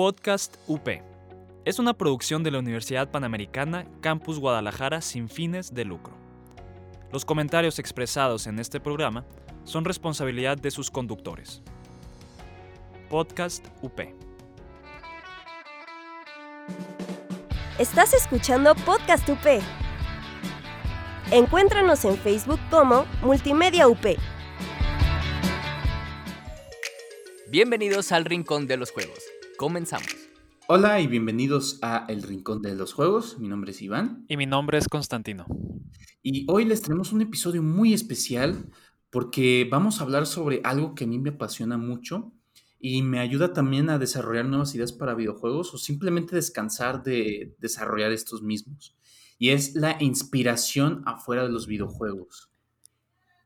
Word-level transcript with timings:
Podcast 0.00 0.56
UP. 0.66 0.88
Es 1.66 1.78
una 1.78 1.92
producción 1.92 2.42
de 2.42 2.50
la 2.50 2.58
Universidad 2.58 3.10
Panamericana 3.10 3.84
Campus 4.00 4.38
Guadalajara 4.38 5.02
sin 5.02 5.28
fines 5.28 5.74
de 5.74 5.84
lucro. 5.84 6.14
Los 7.12 7.26
comentarios 7.26 7.78
expresados 7.78 8.46
en 8.46 8.58
este 8.58 8.80
programa 8.80 9.26
son 9.64 9.84
responsabilidad 9.84 10.56
de 10.56 10.70
sus 10.70 10.90
conductores. 10.90 11.60
Podcast 13.10 13.66
UP. 13.82 14.00
Estás 17.78 18.14
escuchando 18.14 18.74
Podcast 18.74 19.28
UP. 19.28 19.60
Encuéntranos 21.30 22.06
en 22.06 22.16
Facebook 22.16 22.60
como 22.70 23.04
Multimedia 23.20 23.86
UP. 23.86 24.16
Bienvenidos 27.50 28.12
al 28.12 28.24
Rincón 28.24 28.66
de 28.66 28.78
los 28.78 28.92
Juegos. 28.92 29.29
Comenzamos. 29.60 30.08
Hola 30.68 31.02
y 31.02 31.06
bienvenidos 31.06 31.80
a 31.82 32.06
El 32.08 32.22
Rincón 32.22 32.62
de 32.62 32.74
los 32.74 32.94
Juegos. 32.94 33.38
Mi 33.38 33.46
nombre 33.46 33.72
es 33.72 33.82
Iván. 33.82 34.24
Y 34.26 34.38
mi 34.38 34.46
nombre 34.46 34.78
es 34.78 34.88
Constantino. 34.88 35.44
Y 36.22 36.46
hoy 36.48 36.64
les 36.64 36.80
tenemos 36.80 37.12
un 37.12 37.20
episodio 37.20 37.62
muy 37.62 37.92
especial 37.92 38.70
porque 39.10 39.68
vamos 39.70 40.00
a 40.00 40.04
hablar 40.04 40.24
sobre 40.24 40.62
algo 40.64 40.94
que 40.94 41.04
a 41.04 41.06
mí 41.06 41.18
me 41.18 41.28
apasiona 41.28 41.76
mucho 41.76 42.32
y 42.78 43.02
me 43.02 43.18
ayuda 43.18 43.52
también 43.52 43.90
a 43.90 43.98
desarrollar 43.98 44.46
nuevas 44.46 44.74
ideas 44.74 44.94
para 44.94 45.14
videojuegos 45.14 45.74
o 45.74 45.76
simplemente 45.76 46.34
descansar 46.34 47.02
de 47.02 47.54
desarrollar 47.58 48.12
estos 48.12 48.40
mismos. 48.40 48.96
Y 49.36 49.50
es 49.50 49.74
la 49.74 49.98
inspiración 50.00 51.02
afuera 51.04 51.42
de 51.42 51.50
los 51.50 51.66
videojuegos. 51.66 52.50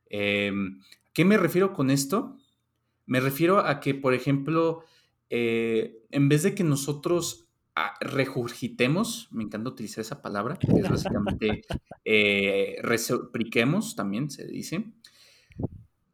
Eh, 0.09 0.53
¿Qué 1.13 1.25
me 1.25 1.39
refiero 1.39 1.73
con 1.73 1.91
esto? 1.91 2.39
Me 3.05 3.19
refiero 3.19 3.67
a 3.67 3.81
que, 3.81 3.97
por 3.97 4.15
ejemplo, 4.15 4.85
eh, 5.31 6.05
en 6.11 6.29
vez 6.29 6.43
de 6.43 6.55
que 6.55 6.65
nosotros 6.65 7.49
ah, 7.75 7.95
regurgitemos, 8.01 9.29
me 9.33 9.45
encanta 9.45 9.71
utilizar 9.71 10.03
esa 10.03 10.23
palabra, 10.23 10.57
que 10.57 10.67
es 10.67 10.89
básicamente 10.89 11.63
eh, 12.05 12.77
también 13.97 14.31
se 14.31 14.47
dice, 14.47 14.93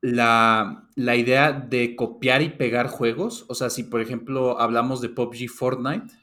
la, 0.00 0.88
la, 0.94 1.16
idea 1.16 1.52
de 1.52 1.94
copiar 1.96 2.40
y 2.42 2.50
pegar 2.50 2.86
juegos, 2.86 3.44
o 3.48 3.54
sea, 3.54 3.68
si 3.68 3.82
por 3.82 4.00
ejemplo 4.00 4.58
hablamos 4.58 5.00
de 5.02 5.10
PUBG 5.10 5.48
Fortnite, 5.48 6.14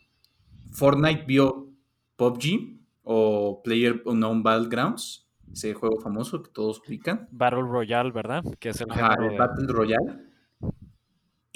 Fortnite 0.72 1.26
vio 1.28 1.72
PUBG 2.16 2.80
o 3.04 3.62
Player 3.64 4.02
Unknown 4.06 4.42
Battlegrounds, 4.42 5.30
ese 5.52 5.74
juego 5.74 6.00
famoso 6.00 6.42
que 6.42 6.50
todos 6.52 6.82
ubican. 6.88 7.28
Battle 7.32 7.62
Royale, 7.62 8.12
¿verdad? 8.12 8.44
Que 8.60 8.70
es 8.70 8.82
el, 8.82 8.88
Battle 8.88 9.68
Royale 9.68 10.27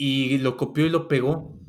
y 0.03 0.39
lo 0.39 0.57
copió 0.57 0.87
y 0.87 0.89
lo 0.89 1.07
pegó. 1.07 1.59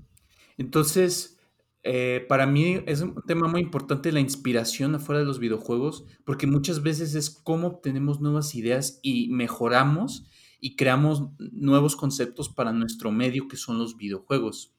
Entonces, 0.57 1.39
eh, 1.83 2.25
para 2.31 2.47
mí 2.47 2.81
es 2.87 3.03
un 3.03 3.15
tema 3.27 3.47
muy 3.47 3.61
importante 3.61 4.11
la 4.11 4.21
inspiración 4.21 4.95
afuera 4.95 5.19
de 5.19 5.27
los 5.27 5.39
videojuegos, 5.39 6.07
porque 6.25 6.47
muchas 6.47 6.83
veces 6.83 7.15
es 7.15 7.29
cómo 7.29 7.67
obtenemos 7.67 8.23
nuevas 8.23 8.55
ideas 8.55 9.01
y 9.03 9.29
mejoramos 9.29 10.25
y 10.61 10.77
creamos 10.77 11.25
nuevos 11.39 11.95
conceptos 11.95 12.49
para 12.49 12.73
nuestro 12.73 13.13
medio 13.13 13.49
que 13.49 13.59
son 13.59 13.77
los 13.77 13.99
videojuegos. 13.99 14.75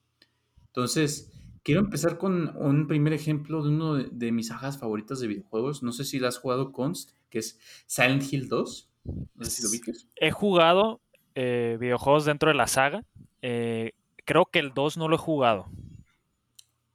Entonces, 0.65 1.31
quiero 1.61 1.81
empezar 1.81 2.17
con 2.17 2.57
un 2.57 2.87
primer 2.87 3.13
ejemplo 3.13 3.61
de 3.61 3.69
uno 3.69 3.97
de, 3.97 4.31
mis 4.31 4.47
sagas 4.47 4.79
favoritas 4.79 5.19
de 5.19 5.27
videojuegos. 5.27 5.83
No 5.83 5.91
sé 5.91 6.05
si 6.05 6.17
la 6.17 6.29
has 6.29 6.39
jugado 6.39 6.71
Const, 6.71 7.11
que 7.29 7.37
es 7.37 7.59
Silent 7.85 8.23
Hill 8.33 8.47
2. 8.47 8.89
No 9.35 9.45
sé 9.45 9.51
si 9.51 9.79
lo. 9.79 9.93
He 10.15 10.31
jugado 10.31 11.01
eh, 11.35 11.77
videojuegos 11.79 12.25
dentro 12.25 12.49
de 12.49 12.55
la 12.55 12.65
saga. 12.65 13.05
Eh, 13.43 13.91
creo 14.23 14.45
que 14.45 14.59
el 14.59 14.73
2 14.73 14.97
no 14.97 15.09
lo 15.09 15.15
he 15.15 15.19
jugado. 15.19 15.67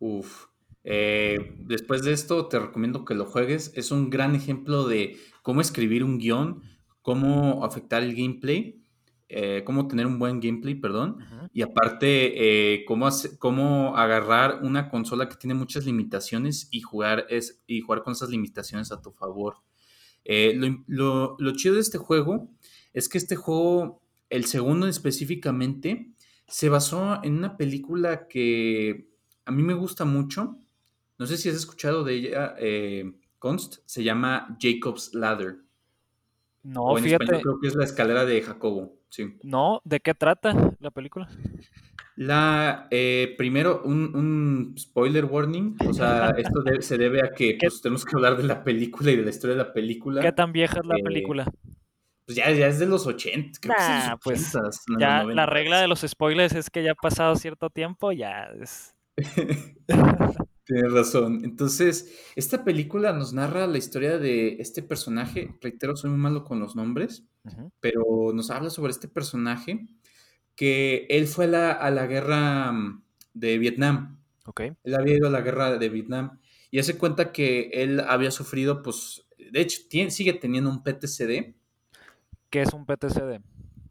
Uf. 0.00 0.46
Eh, 0.82 1.55
después 1.58 2.02
de 2.02 2.12
esto, 2.12 2.48
te 2.48 2.58
recomiendo 2.58 3.05
que 3.05 3.14
lo 3.14 3.27
juegues. 3.27 3.70
Es 3.77 3.90
un 3.90 4.08
gran 4.08 4.34
ejemplo 4.34 4.88
de 4.88 5.18
cómo 5.42 5.60
escribir 5.60 6.02
un 6.02 6.18
guion, 6.18 6.62
cómo 7.02 7.67
afectar 7.67 8.02
el 8.02 8.17
gameplay, 8.17 8.83
eh, 9.28 9.62
cómo 9.67 9.89
tener 9.89 10.06
un 10.06 10.18
buen 10.18 10.40
gameplay, 10.40 10.74
perdón. 10.74 11.18
Y 11.52 11.61
aparte, 11.61 12.83
cómo, 12.86 13.08
cómo 13.39 13.94
agarrar 13.96 14.61
una 14.62 14.89
consola 14.89 15.28
que 15.28 15.36
tiene 15.36 15.52
muchas 15.52 15.84
limitaciones 15.84 16.68
y 16.70 16.80
jugar, 16.80 17.27
es, 17.28 17.62
y 17.67 17.83
jugar 17.83 18.02
con 18.02 18.14
esas 18.14 18.30
limitaciones 18.30 18.90
a 18.90 19.02
tu 19.02 19.11
favor. 19.12 19.56
Lo, 20.24 21.36
lo 21.39 21.52
chido 21.52 21.74
de 21.74 21.83
este 21.83 21.98
juego 21.98 22.48
es 22.94 23.11
que 23.11 23.18
este 23.18 23.36
juego, 23.36 24.00
el 24.30 24.46
segundo 24.46 24.86
específicamente, 24.86 26.14
se 26.48 26.69
basó 26.69 27.23
en 27.23 27.36
una 27.36 27.57
película 27.57 28.27
que 28.27 29.09
a 29.45 29.53
mí 29.53 29.63
me 29.63 29.75
gusta 29.75 30.05
mucho. 30.05 30.59
No 31.19 31.27
sé 31.27 31.36
si 31.36 31.48
has 31.48 31.57
escuchado 31.57 32.05
de 32.05 32.14
ella, 32.14 32.55
eh, 32.59 33.13
Const, 33.39 33.77
se 33.85 34.03
llama 34.03 34.57
Jacob's 34.61 35.14
Ladder. 35.14 35.59
No, 36.63 36.97
en 36.98 37.05
Español 37.07 37.41
creo 37.42 37.61
que 37.61 37.69
es 37.69 37.77
la 37.77 37.85
escalera 37.85 38.25
de 38.25 38.42
Jacobo. 38.42 38.97
Sí. 39.11 39.39
No, 39.42 39.81
¿de 39.85 40.01
qué 40.01 40.14
trata 40.14 40.75
la 40.81 40.91
película? 40.91 41.29
La, 42.17 42.89
eh, 42.91 43.35
primero, 43.39 43.83
un, 43.85 44.75
spoiler 44.79 45.25
warning. 45.25 45.77
O 45.86 45.92
sea, 45.92 46.30
esto 46.30 46.63
se 46.80 46.98
debe 46.98 47.23
a 47.23 47.30
que 47.30 47.57
pues, 47.61 47.80
tenemos 47.80 48.05
que 48.05 48.17
hablar 48.17 48.36
de 48.36 48.42
la 48.42 48.65
película 48.65 49.11
y 49.11 49.17
de 49.17 49.23
la 49.23 49.30
historia 49.30 49.57
de 49.57 49.63
la 49.63 49.73
película. 49.73 50.20
¿Qué 50.20 50.33
tan 50.33 50.53
vieja 50.53 50.80
es 50.80 50.86
la 50.86 50.97
eh, 50.97 51.03
película? 51.03 51.51
Pues 52.28 52.36
ya, 52.36 52.44
es 52.44 52.78
de 52.78 52.84
los 52.84 53.06
80, 53.06 53.58
creo 53.58 53.74
que 53.74 54.16
pues 54.22 54.52
ya 54.98 55.24
la 55.24 55.46
regla 55.46 55.80
de 55.80 55.89
los 55.89 56.00
spoilers 56.06 56.55
es 56.55 56.68
que 56.68 56.83
ya 56.83 56.92
ha 56.92 56.94
pasado 56.94 57.34
cierto 57.36 57.70
tiempo, 57.70 58.12
ya 58.12 58.50
es... 58.61 58.94
Tienes 60.67 60.92
razón. 60.92 61.40
Entonces, 61.42 62.14
esta 62.36 62.64
película 62.64 63.14
nos 63.14 63.33
narra 63.33 63.67
la 63.67 63.78
historia 63.78 64.18
de 64.18 64.58
este 64.61 64.83
personaje. 64.83 65.56
Reitero, 65.62 65.96
soy 65.96 66.11
muy 66.11 66.18
malo 66.18 66.44
con 66.44 66.61
los 66.61 66.77
nombres, 66.77 67.24
pero 67.80 68.02
nos 68.34 68.50
habla 68.50 68.68
sobre 68.68 68.90
este 68.90 69.08
personaje 69.08 69.86
que 70.55 71.06
él 71.08 71.28
fue 71.28 71.46
a 71.46 71.90
la 71.90 72.06
guerra 72.06 72.72
mm, 72.72 73.05
de 73.33 73.56
Vietnam. 73.56 74.20
Ok. 74.44 74.61
Él 74.84 74.94
había 74.94 75.17
ido 75.17 75.28
a 75.28 75.30
la 75.30 75.40
guerra 75.40 75.78
de 75.78 75.88
Vietnam 75.88 76.38
y 76.70 76.78
hace 76.78 76.98
cuenta 76.98 77.33
que 77.33 77.70
él 77.72 78.00
había 78.00 78.30
sufrido, 78.30 78.83
pues, 78.83 79.27
de 79.50 79.62
hecho, 79.62 79.80
sigue 80.11 80.34
teniendo 80.34 80.68
un 80.68 80.83
PTCD 80.83 81.56
¿Qué 82.51 82.63
es 82.63 82.73
un 82.73 82.86
PTCD? 82.86 83.41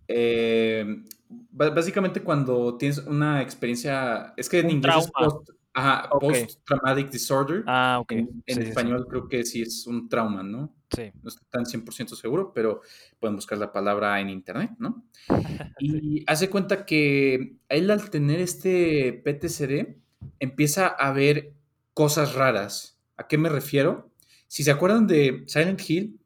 Eh, 0.07 1.03
básicamente 1.29 2.22
cuando 2.22 2.78
tienes 2.78 3.00
una 3.00 3.41
experiencia, 3.41 4.34
es 4.38 4.50
que 4.50 4.59
en 4.59 4.69
inglés 4.69 4.95
es 4.97 5.12
post, 5.12 6.59
traumatic 6.66 7.09
disorder. 7.09 7.63
Ah, 7.68 8.00
ok. 8.01 8.12
En, 8.12 8.62
español 8.62 9.06
creo 9.07 9.28
que 9.28 9.45
sí 9.45 9.62
es 9.62 9.85
un 9.85 10.07
trauma, 10.09 10.44
¿no? 10.44 10.73
Sí. 10.95 11.12
No 11.22 11.28
estoy 11.28 11.45
tan 11.50 11.66
100% 11.66 12.16
seguro, 12.16 12.53
pero 12.53 12.81
pueden 13.19 13.35
buscar 13.35 13.57
la 13.57 13.72
palabra 13.72 14.19
en 14.22 14.29
internet, 14.29 14.72
¿no? 14.79 15.06
y 15.79 16.24
hace 16.28 16.50
cuenta 16.50 16.85
que 16.85 17.57
él 17.69 17.91
al 17.91 18.09
tener 18.09 18.39
este 18.39 19.22
PTCD 19.24 19.97
empieza 20.39 20.88
a 20.88 21.12
ver 21.12 21.53
cosas 21.94 22.35
raras. 22.35 22.97
¿A 23.18 23.28
qué 23.28 23.38
me 23.38 23.50
refiero? 23.50 24.12
Si 24.47 24.63
se 24.63 24.72
acuerdan 24.72 25.07
de 25.07 25.44
Silent 25.47 25.81
Hill, 25.88 26.19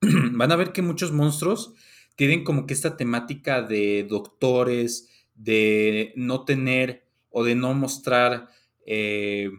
van 0.32 0.52
a 0.52 0.56
ver 0.56 0.72
que 0.72 0.82
muchos 0.82 1.12
monstruos 1.12 1.74
tienen 2.16 2.44
como 2.44 2.66
que 2.66 2.74
esta 2.74 2.96
temática 2.96 3.62
de 3.62 4.04
doctores, 4.08 5.08
de 5.34 6.12
no 6.16 6.44
tener 6.44 7.06
o 7.30 7.44
de 7.44 7.54
no 7.54 7.72
mostrar 7.74 8.48
eh, 8.86 9.50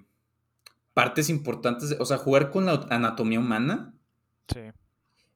partes 0.93 1.29
importantes, 1.29 1.95
o 1.99 2.05
sea, 2.05 2.17
jugar 2.17 2.51
con 2.51 2.65
la 2.65 2.85
anatomía 2.89 3.39
humana. 3.39 3.93
Sí. 4.53 4.59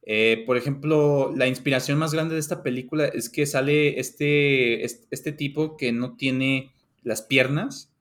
Eh, 0.03 0.43
por 0.45 0.57
ejemplo, 0.57 1.33
la 1.35 1.47
inspiración 1.47 1.97
más 1.97 2.13
grande 2.13 2.35
de 2.35 2.39
esta 2.39 2.61
película 2.61 3.05
es 3.05 3.29
que 3.29 3.47
sale 3.47 3.99
este, 3.99 4.83
este 4.83 5.31
tipo 5.31 5.77
que 5.77 5.91
no 5.91 6.15
tiene 6.15 6.71
las 7.01 7.23
piernas 7.23 7.94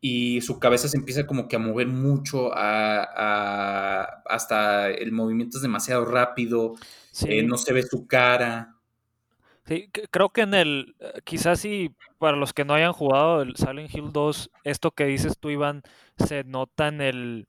y 0.00 0.40
su 0.40 0.58
cabeza 0.58 0.88
se 0.88 0.96
empieza 0.96 1.26
como 1.26 1.48
que 1.48 1.56
a 1.56 1.58
mover 1.58 1.88
mucho, 1.88 2.50
hasta 2.54 3.30
el 4.90 5.12
movimiento 5.12 5.58
es 5.58 5.62
demasiado 5.62 6.04
rápido, 6.04 6.74
eh, 7.26 7.42
no 7.42 7.56
se 7.58 7.72
ve 7.72 7.82
su 7.82 8.06
cara. 8.06 8.76
Sí, 9.66 9.90
creo 10.10 10.28
que 10.30 10.42
en 10.42 10.54
el, 10.54 10.94
eh, 11.00 11.20
quizás 11.24 11.58
si 11.60 11.92
para 12.18 12.36
los 12.36 12.52
que 12.52 12.64
no 12.64 12.74
hayan 12.74 12.92
jugado 12.92 13.42
el 13.42 13.56
Silent 13.56 13.92
Hill 13.92 14.12
2, 14.12 14.50
esto 14.62 14.92
que 14.92 15.06
dices 15.06 15.38
tú, 15.40 15.50
Iván, 15.50 15.82
se 16.18 16.44
nota 16.44 16.86
en 16.86 17.00
el... 17.00 17.48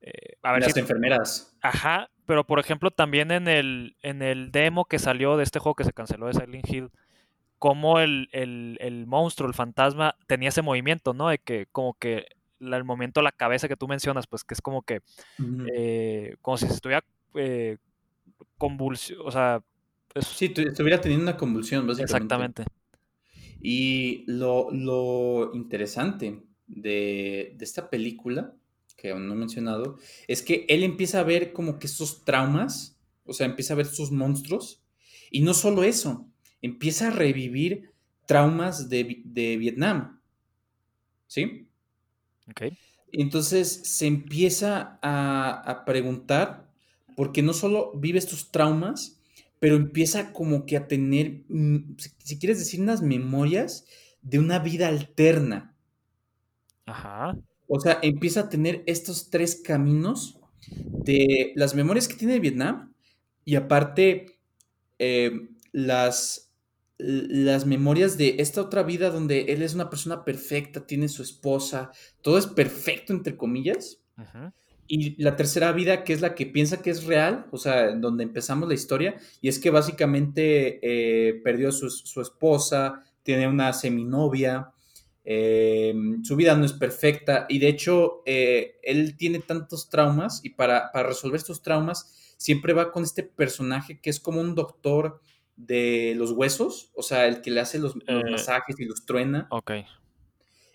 Eh, 0.00 0.36
a 0.42 0.52
ver 0.52 0.62
Las 0.62 0.76
enfermeras. 0.76 1.56
Ajá, 1.62 2.10
pero 2.26 2.44
por 2.44 2.58
ejemplo 2.58 2.90
también 2.90 3.30
en 3.30 3.46
el, 3.46 3.96
en 4.02 4.22
el 4.22 4.50
demo 4.50 4.86
que 4.86 4.98
salió 4.98 5.36
de 5.36 5.44
este 5.44 5.60
juego 5.60 5.76
que 5.76 5.84
se 5.84 5.92
canceló 5.92 6.26
de 6.26 6.34
Silent 6.34 6.68
Hill, 6.68 6.90
cómo 7.64 7.98
el, 7.98 8.28
monstruo, 9.06 9.48
el 9.48 9.54
fantasma, 9.54 10.14
tenía 10.26 10.50
ese 10.50 10.60
movimiento, 10.60 11.14
¿no? 11.14 11.30
De 11.30 11.38
que 11.38 11.64
como 11.72 11.94
que 11.94 12.26
el 12.60 12.84
momento 12.84 13.22
la 13.22 13.32
cabeza 13.32 13.68
que 13.68 13.76
tú 13.76 13.88
mencionas, 13.88 14.26
pues 14.26 14.44
que 14.44 14.52
es 14.52 14.60
como 14.60 14.82
que, 14.82 15.00
eh, 15.74 16.36
como 16.42 16.58
si 16.58 16.66
se 16.66 16.74
estuviera 16.74 17.02
eh, 17.34 17.78
convulsión, 18.58 19.20
o 19.24 19.30
sea... 19.30 19.62
Sí, 20.20 20.52
estuviera 20.54 21.00
teniendo 21.00 21.22
una 21.22 21.38
convulsión, 21.38 21.86
básicamente. 21.86 22.12
Exactamente. 22.12 22.64
Y 23.62 24.30
lo, 24.30 24.70
lo 24.70 25.54
interesante 25.54 26.42
de, 26.66 27.54
de 27.56 27.64
esta 27.64 27.88
película, 27.88 28.54
que 28.94 29.12
aún 29.12 29.26
no 29.26 29.32
he 29.32 29.38
mencionado, 29.38 29.96
es 30.28 30.42
que 30.42 30.66
él 30.68 30.82
empieza 30.82 31.20
a 31.20 31.22
ver 31.22 31.54
como 31.54 31.78
que 31.78 31.86
estos 31.86 32.26
traumas, 32.26 33.00
o 33.24 33.32
sea, 33.32 33.46
empieza 33.46 33.72
a 33.72 33.78
ver 33.78 33.86
sus 33.86 34.10
monstruos, 34.10 34.84
y 35.30 35.40
no 35.40 35.54
solo 35.54 35.82
eso, 35.82 36.28
empieza 36.64 37.08
a 37.08 37.10
revivir 37.10 37.92
traumas 38.26 38.88
de, 38.88 39.22
de 39.24 39.56
Vietnam, 39.58 40.20
¿sí? 41.26 41.68
Ok. 42.48 42.62
Entonces 43.12 43.68
se 43.84 44.06
empieza 44.06 44.98
a, 45.02 45.62
a 45.70 45.84
preguntar, 45.84 46.68
porque 47.16 47.42
no 47.42 47.52
solo 47.52 47.92
vive 47.94 48.18
estos 48.18 48.50
traumas, 48.50 49.20
pero 49.60 49.76
empieza 49.76 50.32
como 50.32 50.66
que 50.66 50.76
a 50.76 50.88
tener, 50.88 51.44
mm, 51.48 51.96
si 51.98 52.10
si 52.18 52.38
quieres 52.38 52.58
decir, 52.58 52.80
unas 52.80 53.02
memorias 53.02 53.86
de 54.22 54.38
una 54.38 54.58
vida 54.58 54.88
alterna. 54.88 55.76
Ajá. 56.86 57.34
O 57.66 57.80
sea, 57.80 57.98
empieza 58.02 58.40
a 58.40 58.48
tener 58.48 58.82
estos 58.86 59.30
tres 59.30 59.56
caminos 59.56 60.38
de 60.70 61.52
las 61.56 61.74
memorias 61.74 62.08
que 62.08 62.14
tiene 62.14 62.34
de 62.34 62.40
Vietnam 62.40 62.92
y 63.44 63.56
aparte 63.56 64.38
eh, 64.98 65.48
las, 65.72 66.43
las 66.98 67.66
memorias 67.66 68.16
de 68.16 68.36
esta 68.38 68.60
otra 68.60 68.82
vida 68.82 69.10
donde 69.10 69.46
él 69.48 69.62
es 69.62 69.74
una 69.74 69.90
persona 69.90 70.24
perfecta, 70.24 70.86
tiene 70.86 71.08
su 71.08 71.22
esposa, 71.22 71.90
todo 72.22 72.38
es 72.38 72.46
perfecto 72.46 73.12
entre 73.12 73.36
comillas. 73.36 74.00
Y 74.86 75.20
la 75.22 75.34
tercera 75.34 75.72
vida, 75.72 76.04
que 76.04 76.12
es 76.12 76.20
la 76.20 76.34
que 76.34 76.46
piensa 76.46 76.82
que 76.82 76.90
es 76.90 77.04
real, 77.04 77.46
o 77.50 77.56
sea, 77.56 77.92
donde 77.96 78.22
empezamos 78.22 78.68
la 78.68 78.74
historia, 78.74 79.16
y 79.40 79.48
es 79.48 79.58
que 79.58 79.70
básicamente 79.70 80.78
eh, 80.82 81.40
perdió 81.42 81.72
su, 81.72 81.90
su 81.90 82.20
esposa, 82.20 83.02
tiene 83.22 83.48
una 83.48 83.72
seminovia, 83.72 84.70
eh, 85.24 85.94
su 86.22 86.36
vida 86.36 86.54
no 86.54 86.66
es 86.66 86.74
perfecta, 86.74 87.46
y 87.48 87.58
de 87.58 87.68
hecho 87.68 88.22
eh, 88.26 88.76
él 88.82 89.16
tiene 89.16 89.40
tantos 89.40 89.88
traumas, 89.88 90.44
y 90.44 90.50
para, 90.50 90.92
para 90.92 91.08
resolver 91.08 91.38
estos 91.38 91.62
traumas 91.62 92.34
siempre 92.36 92.74
va 92.74 92.92
con 92.92 93.04
este 93.04 93.22
personaje 93.22 94.00
que 94.00 94.10
es 94.10 94.20
como 94.20 94.40
un 94.40 94.54
doctor 94.54 95.20
de 95.56 96.14
los 96.16 96.32
huesos, 96.32 96.90
o 96.94 97.02
sea, 97.02 97.26
el 97.26 97.40
que 97.40 97.50
le 97.50 97.60
hace 97.60 97.78
los, 97.78 97.94
los 97.94 98.04
Eh, 98.06 98.30
masajes 98.30 98.78
y 98.78 98.84
los 98.84 99.04
truena. 99.06 99.46
Ok. 99.50 99.70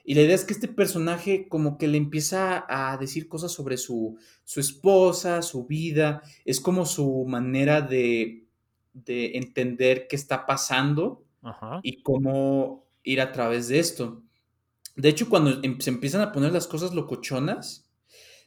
Y 0.05 0.15
la 0.15 0.21
idea 0.21 0.33
es 0.35 0.45
que 0.45 0.53
este 0.53 0.67
personaje 0.67 1.47
como 1.49 1.77
que 1.77 1.87
le 1.87 1.97
empieza 1.97 2.65
a 2.67 2.97
decir 2.97 3.27
cosas 3.27 3.51
sobre 3.51 3.77
su, 3.77 4.17
su 4.43 4.59
esposa, 4.59 5.41
su 5.41 5.65
vida, 5.67 6.23
es 6.45 6.59
como 6.59 6.85
su 6.85 7.25
manera 7.27 7.81
de, 7.81 8.47
de 8.93 9.37
entender 9.37 10.07
qué 10.07 10.15
está 10.15 10.45
pasando 10.47 11.25
Ajá. 11.43 11.79
y 11.83 12.01
cómo 12.01 12.87
ir 13.03 13.21
a 13.21 13.31
través 13.31 13.67
de 13.67 13.79
esto. 13.79 14.23
De 14.95 15.09
hecho, 15.09 15.29
cuando 15.29 15.61
em- 15.61 15.79
se 15.79 15.91
empiezan 15.91 16.21
a 16.21 16.31
poner 16.31 16.53
las 16.53 16.67
cosas 16.67 16.93
locochonas, 16.95 17.87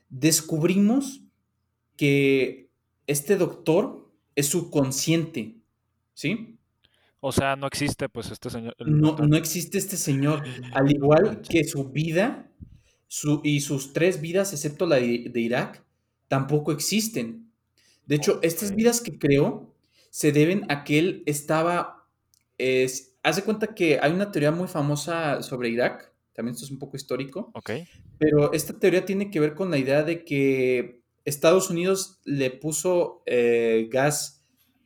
descubrimos 0.08 1.22
que 1.96 2.70
este 3.06 3.36
doctor 3.36 4.10
es 4.34 4.48
subconsciente, 4.48 5.56
¿sí? 6.14 6.58
O 7.20 7.30
sea, 7.32 7.54
no 7.56 7.66
existe, 7.66 8.08
pues, 8.08 8.30
este 8.30 8.50
señor. 8.50 8.74
el 8.78 9.00
No, 9.00 9.16
no 9.16 9.36
existe 9.36 9.78
este 9.78 9.96
señor, 9.96 10.42
al 10.72 10.90
igual 10.90 11.42
que 11.42 11.64
su 11.64 11.88
vida 11.90 12.50
su, 13.06 13.40
y 13.44 13.60
sus 13.60 13.92
tres 13.92 14.20
vidas, 14.20 14.52
excepto 14.52 14.86
la 14.86 14.96
de, 14.96 15.26
de 15.30 15.40
Irak, 15.40 15.84
tampoco 16.28 16.72
existen. 16.72 17.52
De 18.06 18.16
hecho, 18.16 18.38
estas 18.42 18.74
vidas 18.74 19.00
que 19.00 19.18
creó 19.18 19.74
se 20.10 20.32
deben 20.32 20.64
a 20.70 20.82
que 20.84 20.98
él 20.98 21.22
estaba... 21.26 22.08
Es, 22.58 23.16
hace 23.22 23.44
cuenta 23.44 23.74
que 23.74 23.98
hay 24.00 24.12
una 24.12 24.30
teoría 24.30 24.50
muy 24.50 24.66
famosa 24.66 25.42
sobre 25.42 25.68
Irak, 25.68 26.12
también 26.32 26.54
esto 26.54 26.64
es 26.64 26.70
un 26.70 26.78
poco 26.78 26.96
histórico, 26.96 27.50
Ok. 27.54 27.70
pero 28.18 28.52
esta 28.52 28.78
teoría 28.78 29.04
tiene 29.04 29.30
que 29.30 29.40
ver 29.40 29.54
con 29.54 29.70
la 29.70 29.78
idea 29.78 30.02
de 30.02 30.24
que 30.24 31.02
Estados 31.24 31.70
Unidos 31.70 32.20
le 32.24 32.50
puso 32.50 33.22
eh, 33.26 33.88
gas, 33.90 34.41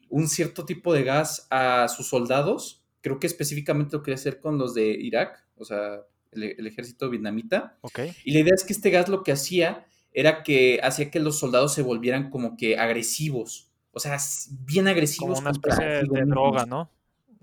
un 0.08 0.29
cierto 0.29 0.64
tipo 0.64 0.93
de 0.93 1.05
gas 1.05 1.47
a 1.50 1.88
sus 1.88 2.08
soldados. 2.08 2.82
Creo 3.00 3.19
que 3.20 3.26
específicamente 3.26 3.97
lo 3.97 4.03
quería 4.03 4.17
hacer 4.17 4.41
con 4.41 4.58
los 4.58 4.75
de 4.75 4.91
Irak, 4.91 5.44
o 5.56 5.64
sea, 5.64 6.00
el, 6.32 6.43
el 6.58 6.67
ejército 6.67 7.08
vietnamita. 7.08 7.79
Ok. 7.82 8.00
Y 8.25 8.32
la 8.32 8.41
idea 8.41 8.55
es 8.55 8.64
que 8.64 8.73
este 8.73 8.91
gas 8.91 9.08
lo 9.08 9.23
que 9.23 9.32
hacía 9.32 9.87
era 10.12 10.43
que 10.43 10.81
hacía 10.82 11.11
que 11.11 11.20
los 11.20 11.38
soldados 11.38 11.75
se 11.75 11.82
volvieran 11.82 12.31
como 12.31 12.56
que 12.56 12.79
agresivos. 12.79 13.70
O 13.93 14.00
sea, 14.00 14.19
bien 14.64 14.88
agresivos. 14.88 15.38
Como 15.38 15.49
una 15.49 15.53
contra 15.53 15.73
especie 15.73 16.20
de, 16.20 16.25
droga, 16.26 16.67
¿no? 16.67 16.91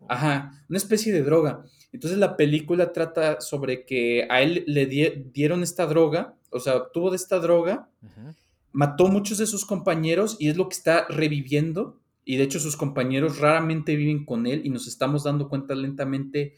Ajá, 0.07 0.65
una 0.69 0.77
especie 0.77 1.13
de 1.13 1.23
droga. 1.23 1.63
Entonces 1.91 2.17
la 2.19 2.35
película 2.35 2.91
trata 2.91 3.39
sobre 3.41 3.85
que 3.85 4.27
a 4.29 4.41
él 4.41 4.63
le 4.67 4.85
die- 4.87 5.27
dieron 5.31 5.63
esta 5.63 5.85
droga, 5.85 6.35
o 6.49 6.59
sea, 6.59 6.75
obtuvo 6.77 7.11
de 7.11 7.17
esta 7.17 7.39
droga, 7.39 7.89
mató 8.71 9.07
muchos 9.07 9.37
de 9.37 9.45
sus 9.45 9.65
compañeros 9.65 10.35
y 10.39 10.49
es 10.49 10.57
lo 10.57 10.67
que 10.67 10.75
está 10.75 11.05
reviviendo. 11.07 11.99
Y 12.25 12.37
de 12.37 12.43
hecho 12.43 12.59
sus 12.59 12.77
compañeros 12.77 13.39
raramente 13.39 13.95
viven 13.95 14.25
con 14.25 14.47
él 14.47 14.61
y 14.65 14.69
nos 14.69 14.87
estamos 14.87 15.23
dando 15.23 15.49
cuenta 15.49 15.75
lentamente 15.75 16.55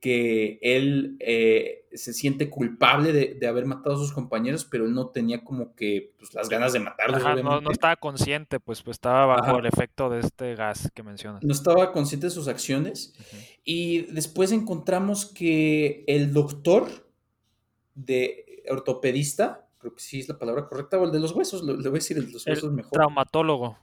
que 0.00 0.58
él 0.62 1.16
eh, 1.20 1.86
se 1.92 2.12
siente 2.12 2.50
culpable 2.50 3.12
de, 3.12 3.34
de 3.34 3.46
haber 3.46 3.66
matado 3.66 3.94
a 3.94 3.98
sus 3.98 4.12
compañeros, 4.12 4.64
pero 4.64 4.84
él 4.84 4.94
no 4.94 5.10
tenía 5.10 5.44
como 5.44 5.76
que 5.76 6.12
pues, 6.18 6.34
las 6.34 6.48
ganas 6.48 6.72
de 6.72 6.80
matarlos, 6.80 7.22
Ajá, 7.22 7.36
no, 7.36 7.70
estaba 7.70 7.94
consciente, 7.94 8.58
pues, 8.58 8.82
pues 8.82 8.96
estaba 8.96 9.26
bajo 9.26 9.50
Ajá. 9.50 9.58
el 9.60 9.66
efecto 9.66 10.10
de 10.10 10.18
este 10.18 10.56
gas 10.56 10.90
que 10.92 11.04
mencionas. 11.04 11.44
no 11.44 11.52
estaba 11.52 11.92
consciente 11.92 12.26
de 12.26 12.30
sus 12.32 12.48
acciones. 12.48 13.14
Y 13.64 14.00
después 14.12 14.50
encontramos 14.50 15.24
que 15.24 16.02
el 16.08 16.32
doctor 16.32 16.88
de 17.94 18.64
ortopedista, 18.70 19.68
creo 19.78 19.94
que 19.94 20.00
sí 20.02 20.18
es 20.18 20.28
la 20.28 20.36
palabra 20.36 20.66
correcta, 20.66 20.98
o 20.98 21.04
el 21.04 21.12
de 21.12 21.20
los 21.20 21.30
huesos, 21.30 21.62
le 21.62 21.74
voy 21.76 21.86
a 21.86 21.90
decir 21.92 22.16
el 22.16 22.26
de 22.26 22.32
los 22.32 22.44
El 22.48 22.54
huesos 22.54 22.72
mejor. 22.72 22.90
traumatólogo 22.90 23.78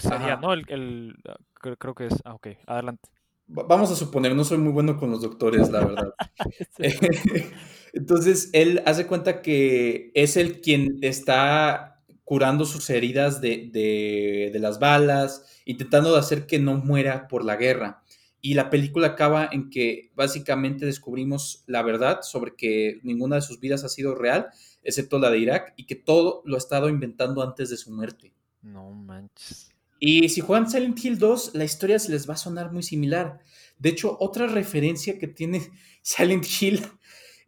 sería, 0.00 0.34
Ajá. 0.34 0.36
¿no? 0.36 0.52
El, 0.52 0.64
el- 0.68 1.16
ah, 1.28 1.36
creo, 1.78 1.94
que 1.94 2.06
es. 2.06 2.14
Ah, 2.24 2.34
ok, 2.34 2.48
adelante. 2.66 3.08
Va- 3.56 3.64
Vamos 3.64 3.90
a 3.90 3.96
suponer, 3.96 4.34
no 4.34 4.44
soy 4.44 4.58
muy 4.58 4.72
bueno 4.72 4.96
con 4.96 5.10
los 5.10 5.20
doctores, 5.22 5.70
la 5.70 5.80
verdad. 5.80 6.14
Entonces, 7.92 8.50
él 8.52 8.82
hace 8.86 9.06
cuenta 9.06 9.42
que 9.42 10.12
es 10.14 10.36
el 10.36 10.60
quien 10.60 10.98
está 11.02 12.02
curando 12.24 12.64
sus 12.64 12.88
heridas 12.90 13.40
de, 13.40 13.68
de- 13.72 14.50
de 14.52 14.58
las 14.60 14.78
balas, 14.78 15.62
intentando 15.64 16.12
de 16.12 16.18
hacer 16.20 16.46
que 16.46 16.58
no 16.60 16.76
muera 16.76 17.28
por 17.28 17.44
la 17.44 17.56
guerra. 17.56 18.02
Y 18.40 18.54
la 18.54 18.70
película 18.70 19.08
acaba 19.08 19.48
en 19.52 19.68
que 19.70 20.12
básicamente 20.14 20.86
descubrimos 20.86 21.64
la 21.66 21.82
verdad 21.82 22.20
sobre 22.22 22.54
que 22.56 23.00
ninguna 23.02 23.36
de 23.36 23.42
sus 23.42 23.60
vidas 23.60 23.84
ha 23.84 23.88
sido 23.88 24.14
real, 24.14 24.48
excepto 24.82 25.18
la 25.18 25.30
de 25.30 25.38
Irak, 25.40 25.74
y 25.76 25.86
que 25.86 25.96
todo 25.96 26.42
lo 26.46 26.54
ha 26.54 26.58
estado 26.58 26.88
inventando 26.88 27.42
antes 27.42 27.68
de 27.70 27.76
su 27.76 27.90
muerte. 27.92 28.32
No 28.62 28.90
manches. 28.92 29.69
Y 30.00 30.30
si 30.30 30.40
juegan 30.40 30.68
Silent 30.68 31.04
Hill 31.04 31.18
2, 31.18 31.54
la 31.54 31.64
historia 31.64 31.98
se 31.98 32.10
les 32.10 32.28
va 32.28 32.34
a 32.34 32.38
sonar 32.38 32.72
muy 32.72 32.82
similar. 32.82 33.38
De 33.78 33.90
hecho, 33.90 34.16
otra 34.18 34.46
referencia 34.46 35.18
que 35.18 35.28
tiene 35.28 35.62
Silent 36.02 36.46
Hill, 36.60 36.82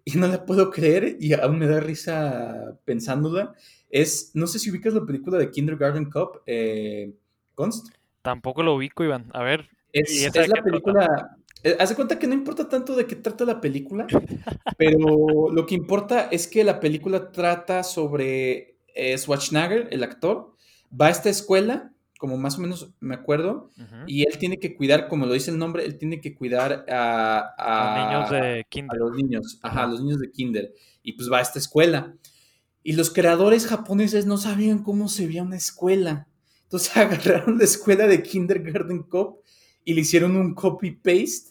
y 0.04 0.18
no 0.18 0.28
la 0.28 0.44
puedo 0.44 0.70
creer, 0.70 1.16
y 1.18 1.32
aún 1.32 1.58
me 1.58 1.66
da 1.66 1.80
risa 1.80 2.78
pensándola, 2.84 3.54
es, 3.88 4.32
no 4.34 4.46
sé 4.46 4.58
si 4.58 4.70
ubicas 4.70 4.94
la 4.94 5.06
película 5.06 5.38
de 5.38 5.50
Kindergarten 5.50 6.10
Cop, 6.10 6.42
eh, 6.46 7.14
Const. 7.54 7.88
Tampoco 8.22 8.62
lo 8.62 8.74
ubico, 8.74 9.02
Iván. 9.04 9.30
A 9.32 9.42
ver. 9.42 9.68
¿y 9.92 10.00
Es, 10.00 10.24
la 10.24 10.30
qué 10.30 10.48
trata? 10.48 10.62
película, 10.62 11.36
eh, 11.62 11.76
hace 11.78 11.94
cuenta 11.94 12.18
que 12.18 12.26
no 12.26 12.34
importa 12.34 12.68
tanto 12.68 12.94
de 12.96 13.06
qué 13.06 13.16
trata 13.16 13.44
la 13.44 13.60
película, 13.60 14.06
pero 14.78 15.50
lo 15.50 15.66
que 15.66 15.74
importa 15.74 16.28
es 16.30 16.46
que 16.46 16.64
la 16.64 16.80
película 16.80 17.30
trata 17.30 17.82
sobre 17.82 18.76
eh, 18.94 19.16
Schwarzenegger, 19.16 19.88
el 19.90 20.02
actor, 20.02 20.54
va 20.98 21.06
a 21.06 21.10
esta 21.10 21.30
escuela, 21.30 21.92
como 22.22 22.38
más 22.38 22.56
o 22.56 22.60
menos 22.60 22.92
me 23.00 23.16
acuerdo, 23.16 23.70
y 24.06 24.22
él 24.22 24.38
tiene 24.38 24.60
que 24.60 24.76
cuidar, 24.76 25.08
como 25.08 25.26
lo 25.26 25.32
dice 25.32 25.50
el 25.50 25.58
nombre, 25.58 25.84
él 25.84 25.98
tiene 25.98 26.20
que 26.20 26.36
cuidar 26.36 26.84
a, 26.88 27.50
Los 27.58 28.06
niños 28.06 28.30
a- 28.30 28.34
de 28.54 28.60
a 28.60 28.62
kinder. 28.62 28.96
los 29.00 29.12
niños, 29.16 29.58
ajá, 29.60 29.82
a 29.82 29.86
los 29.88 30.00
niños 30.00 30.20
de 30.20 30.30
kinder, 30.30 30.72
y 31.02 31.14
pues 31.14 31.28
va 31.28 31.38
a 31.38 31.42
esta 31.42 31.58
escuela. 31.58 32.14
Y 32.84 32.92
los 32.92 33.10
creadores 33.10 33.66
japoneses 33.66 34.24
no 34.24 34.36
sabían 34.36 34.84
cómo 34.84 35.08
se 35.08 35.26
veía 35.26 35.42
una 35.42 35.56
escuela. 35.56 36.28
Entonces 36.62 36.96
agarraron 36.96 37.58
la 37.58 37.64
escuela 37.64 38.06
de 38.06 38.22
Kindergarten 38.22 39.02
Cop 39.02 39.40
y 39.84 39.94
le 39.94 40.02
hicieron 40.02 40.36
un 40.36 40.54
copy-paste 40.54 41.50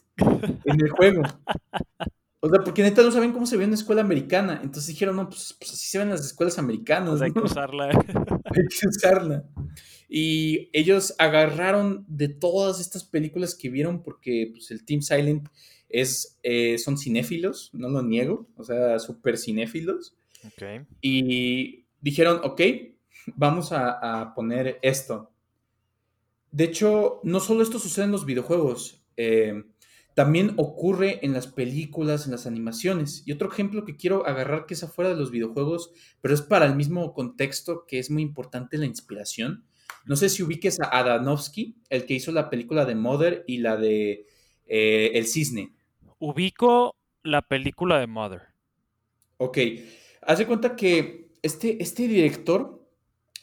en 0.63 0.80
el 0.82 0.90
juego. 0.92 1.24
O 2.43 2.50
sea, 2.50 2.60
porque 2.63 2.81
neta 2.81 3.03
no 3.03 3.12
saben 3.12 3.31
cómo 3.33 3.45
se 3.45 3.55
ve 3.55 3.65
una 3.65 3.75
escuela 3.75 4.01
americana. 4.01 4.60
Entonces 4.63 4.88
dijeron, 4.88 5.15
no, 5.15 5.29
pues, 5.29 5.55
pues 5.60 5.74
así 5.74 5.88
se 5.88 6.00
ven 6.00 6.10
las 6.10 6.25
escuelas 6.25 6.57
americanas. 6.57 7.12
Pues 7.12 7.21
hay 7.21 7.31
que 7.33 7.39
usarla. 7.39 7.86
Hay 8.45 8.63
que 8.67 8.88
usarla. 8.88 9.43
Y 10.10 10.69
ellos 10.74 11.13
agarraron 11.19 12.03
de 12.07 12.29
todas 12.29 12.79
estas 12.81 13.03
películas 13.03 13.55
que 13.55 13.69
vieron, 13.69 14.01
porque 14.01 14.50
pues, 14.53 14.71
el 14.71 14.83
Team 14.86 15.01
Silent 15.01 15.50
es, 15.88 16.39
eh, 16.41 16.77
son 16.79 16.98
cinéfilos, 16.98 17.69
no 17.74 17.89
lo 17.89 18.01
niego, 18.01 18.48
o 18.57 18.63
sea, 18.63 18.98
súper 19.00 19.38
cinéfilos. 19.38 20.15
ok. 20.43 20.88
Y 21.01 21.86
dijeron, 22.01 22.41
ok, 22.43 22.62
vamos 23.36 23.71
a, 23.71 24.21
a 24.21 24.33
poner 24.33 24.79
esto. 24.81 25.31
De 26.51 26.65
hecho, 26.65 27.21
no 27.24 27.39
solo 27.39 27.62
esto 27.62 27.79
sucede 27.79 28.05
en 28.05 28.12
los 28.12 28.25
videojuegos. 28.25 29.03
eh, 29.15 29.63
también 30.13 30.53
ocurre 30.58 31.20
en 31.25 31.34
las 31.34 31.48
películas, 31.48 32.25
en 32.25 32.32
las 32.32 32.46
animaciones. 32.46 33.24
Y 33.25 33.32
otro 33.32 33.50
ejemplo 33.51 33.86
que 33.86 33.96
quiero 33.96 34.27
agarrar 34.27 34.65
que 34.65 34.74
es 34.74 34.84
afuera 34.84 35.10
de 35.10 35.15
los 35.15 35.32
videojuegos, 35.32 35.91
pero 36.22 36.34
es 36.34 36.41
para 36.41 36.65
el 36.65 36.75
mismo 36.75 37.13
contexto 37.13 37.86
que 37.88 38.00
es 38.00 38.12
muy 38.12 38.22
importante 38.22 38.77
la 38.77 38.86
inspiración. 38.86 39.65
No 40.06 40.15
sé 40.15 40.30
si 40.30 40.44
ubiques 40.44 40.80
a 40.82 40.98
Adanovsky, 40.98 41.77
el 41.89 42.06
que 42.06 42.15
hizo 42.15 42.32
la 42.32 42.50
película 42.50 42.86
de 42.86 42.96
Mother 42.96 43.44
y 43.48 43.60
la 43.60 43.77
de 43.77 44.25
eh, 44.65 45.12
El 45.13 45.27
Cisne. 45.27 45.74
Ubico 46.20 46.96
la 47.24 47.41
película 47.41 48.00
de 48.00 48.08
Mother. 48.08 48.41
Ok. 49.38 49.58
Haz 50.24 50.39
de 50.39 50.48
cuenta 50.48 50.75
que 50.75 51.32
este, 51.41 51.82
este 51.82 52.08
director 52.08 52.86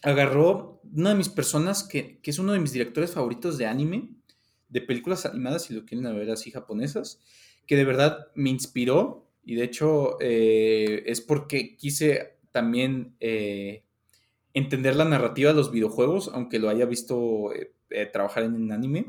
agarró 0.03 0.81
una 0.95 1.11
de 1.11 1.17
mis 1.17 1.29
personas 1.29 1.83
que, 1.83 2.21
que 2.21 2.31
es 2.31 2.39
uno 2.39 2.53
de 2.53 2.61
mis 2.61 2.73
directores 2.73 3.13
favoritos 3.13 3.59
de 3.59 3.67
anime, 3.67 4.11
de 4.69 4.81
películas 4.81 5.27
animadas, 5.27 5.65
si 5.65 5.75
lo 5.75 5.85
quieren 5.85 6.15
ver 6.15 6.31
así 6.31 6.51
japonesas, 6.51 7.21
que 7.67 7.77
de 7.77 7.85
verdad 7.85 8.29
me 8.35 8.51
inspiró 8.51 9.29
y 9.49 9.55
de 9.55 9.65
hecho 9.65 10.19
eh, 10.21 11.05
es 11.07 11.23
porque 11.23 11.75
quise 11.77 12.37
también 12.53 13.15
eh, 13.19 13.83
entender 14.53 14.95
la 14.95 15.07
narrativa 15.07 15.51
de 15.51 15.57
los 15.57 15.71
videojuegos, 15.73 16.31
aunque 16.35 16.59
lo 16.59 16.69
haya 16.69 16.85
visto 16.85 17.53
eh, 17.55 18.07
trabajar 18.13 18.43
en 18.43 18.55
un 18.55 18.73
anime. 18.73 19.07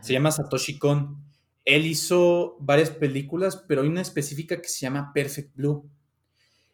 Se 0.00 0.14
llama 0.14 0.30
Satoshi 0.30 0.78
Kon. 0.78 1.18
Él 1.66 1.84
hizo 1.84 2.56
varias 2.60 2.88
películas, 2.88 3.62
pero 3.68 3.82
hay 3.82 3.88
una 3.88 4.00
específica 4.00 4.62
que 4.62 4.68
se 4.70 4.80
llama 4.80 5.12
Perfect 5.12 5.54
Blue. 5.54 5.90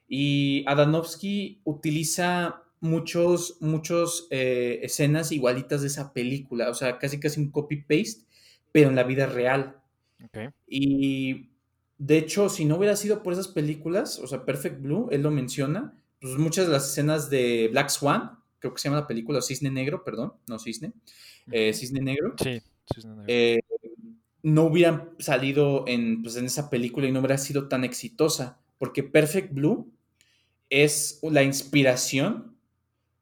Y 0.06 0.62
Adanovsky 0.68 1.60
utiliza 1.64 2.62
muchos, 2.78 3.58
muchos 3.60 4.28
escenas 4.30 5.32
igualitas 5.32 5.80
de 5.80 5.88
esa 5.88 6.12
película, 6.12 6.70
o 6.70 6.74
sea, 6.74 6.98
casi 6.98 7.18
casi 7.18 7.40
un 7.40 7.50
copy-paste, 7.50 8.27
pero 8.72 8.88
en 8.88 8.96
la 8.96 9.04
vida 9.04 9.26
real. 9.26 9.80
Y 10.66 11.50
de 11.98 12.18
hecho, 12.18 12.48
si 12.48 12.64
no 12.64 12.76
hubiera 12.76 12.96
sido 12.96 13.22
por 13.22 13.32
esas 13.32 13.48
películas, 13.48 14.18
o 14.18 14.26
sea, 14.26 14.44
Perfect 14.44 14.80
Blue, 14.80 15.08
él 15.10 15.22
lo 15.22 15.30
menciona, 15.30 15.94
pues 16.20 16.36
muchas 16.36 16.66
de 16.66 16.72
las 16.72 16.88
escenas 16.88 17.30
de 17.30 17.68
Black 17.70 17.88
Swan, 17.88 18.38
creo 18.58 18.74
que 18.74 18.80
se 18.80 18.88
llama 18.88 19.00
la 19.00 19.06
película 19.06 19.42
Cisne 19.42 19.70
Negro, 19.70 20.04
perdón, 20.04 20.32
no 20.46 20.58
Cisne, 20.58 20.92
eh, 21.50 21.72
Cisne 21.72 22.00
Negro. 22.00 22.34
Sí, 22.42 22.60
Cisne 22.92 23.10
Negro. 23.10 23.24
Eh, 23.26 23.60
no 24.42 24.64
hubieran 24.64 25.10
salido 25.18 25.84
en, 25.86 26.22
pues, 26.22 26.36
en 26.36 26.46
esa 26.46 26.70
película 26.70 27.08
y 27.08 27.12
no 27.12 27.20
hubiera 27.20 27.38
sido 27.38 27.68
tan 27.68 27.84
exitosa, 27.84 28.60
porque 28.78 29.02
Perfect 29.02 29.52
Blue 29.52 29.92
es 30.70 31.18
la 31.22 31.42
inspiración 31.42 32.56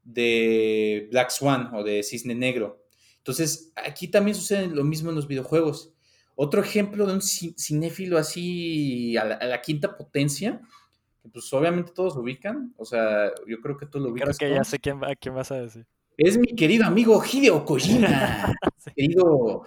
de 0.04 1.08
Black 1.10 1.30
Swan 1.30 1.74
o 1.74 1.82
de 1.82 2.02
Cisne 2.02 2.34
Negro. 2.34 2.85
Entonces, 3.26 3.72
aquí 3.74 4.06
también 4.06 4.36
sucede 4.36 4.68
lo 4.68 4.84
mismo 4.84 5.10
en 5.10 5.16
los 5.16 5.26
videojuegos. 5.26 5.92
Otro 6.36 6.62
ejemplo 6.62 7.06
de 7.06 7.14
un 7.14 7.20
cinéfilo 7.20 8.18
así 8.18 9.16
a 9.16 9.24
la, 9.24 9.60
quinta 9.60 9.96
potencia, 9.96 10.60
que 11.20 11.28
pues 11.30 11.52
obviamente 11.52 11.90
todos 11.92 12.14
lo 12.14 12.22
ubican, 12.22 12.72
o 12.76 12.84
sea, 12.84 13.32
yo 13.48 13.60
creo 13.60 13.76
que 13.76 13.86
todos 13.86 14.04
lo 14.04 14.12
ubican. 14.12 14.28
Creo 14.32 14.50
que 14.50 14.54
ya 14.54 14.62
sé 14.62 14.78
quién, 14.78 15.02
a 15.04 15.16
quién 15.16 15.34
vas 15.34 15.50
a 15.50 15.56
decir. 15.56 15.84
Es 16.16 16.38
mi 16.38 16.54
querido 16.54 16.86
amigo 16.86 17.20
Hideo 17.20 17.64
Kojima. 17.64 18.54
Querido, 18.94 19.64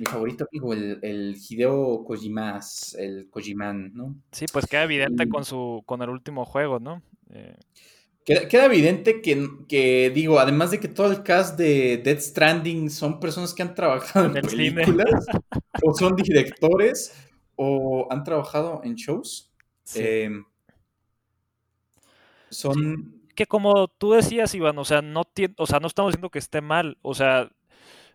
mi 0.00 0.04
favorito 0.04 0.48
amigo, 0.50 0.72
el, 0.72 0.98
el, 1.00 1.36
Hideo 1.36 2.02
Kojimas, 2.04 2.96
el 2.98 3.30
Kojiman, 3.30 3.94
¿no? 3.94 4.16
Sí, 4.32 4.46
pues 4.52 4.66
queda 4.66 4.82
evidente 4.82 5.28
con 5.28 5.44
su, 5.44 5.84
con 5.86 6.02
el 6.02 6.10
último 6.10 6.44
juego, 6.44 6.80
¿no? 6.80 7.00
Eh, 7.30 7.54
Queda, 8.28 8.66
evidente 8.66 9.22
que, 9.22 10.12
digo, 10.14 10.38
además 10.38 10.70
de 10.70 10.78
que 10.78 10.88
todo 10.88 11.10
el 11.10 11.22
cast 11.22 11.58
de 11.58 11.96
Dead 11.96 12.20
Stranding 12.20 12.90
son 12.90 13.20
personas 13.20 13.54
que 13.54 13.62
han 13.62 13.74
trabajado 13.74 14.26
en, 14.26 14.42
películas, 14.42 15.24
o 15.82 15.94
son 15.94 16.14
directores, 16.14 17.16
o 17.56 18.06
han 18.10 18.24
trabajado 18.24 18.82
en 18.84 18.96
shows. 18.96 19.50
Em, 19.94 20.44
son. 22.50 23.22
Que 23.34 23.46
como 23.46 23.88
tú 23.88 24.12
decías, 24.12 24.54
Iván, 24.54 24.76
o 24.76 24.84
sea, 24.84 25.00
no 25.00 25.22
o 25.56 25.66
sea, 25.66 25.80
no 25.80 25.86
estamos 25.86 26.12
diciendo 26.12 26.28
que 26.28 26.38
esté 26.38 26.60
mal. 26.60 26.98
O 27.00 27.14
sea, 27.14 27.50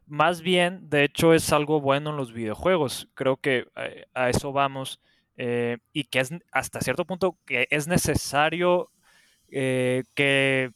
más 0.06 0.42
bien, 0.42 0.92
de 0.92 1.06
hecho, 1.06 1.34
es 1.34 1.52
algo 1.52 1.82
bueno 1.82 2.12
en 2.12 2.18
los 2.18 2.34
videojuegos. 2.34 3.10
Creo 3.16 3.38
que 3.38 3.66
eh, 3.78 4.06
a, 4.14 4.30
eso 4.30 4.52
vamos. 4.52 5.00
Eh, 5.38 5.80
y 5.92 6.04
que 6.04 6.20
es 6.20 6.30
hasta 6.52 6.82
cierto 6.82 7.06
punto 7.06 7.40
que 7.48 7.68
es 7.72 7.88
necesario 7.88 8.92
eh, 9.56 10.04
que, 10.16 10.72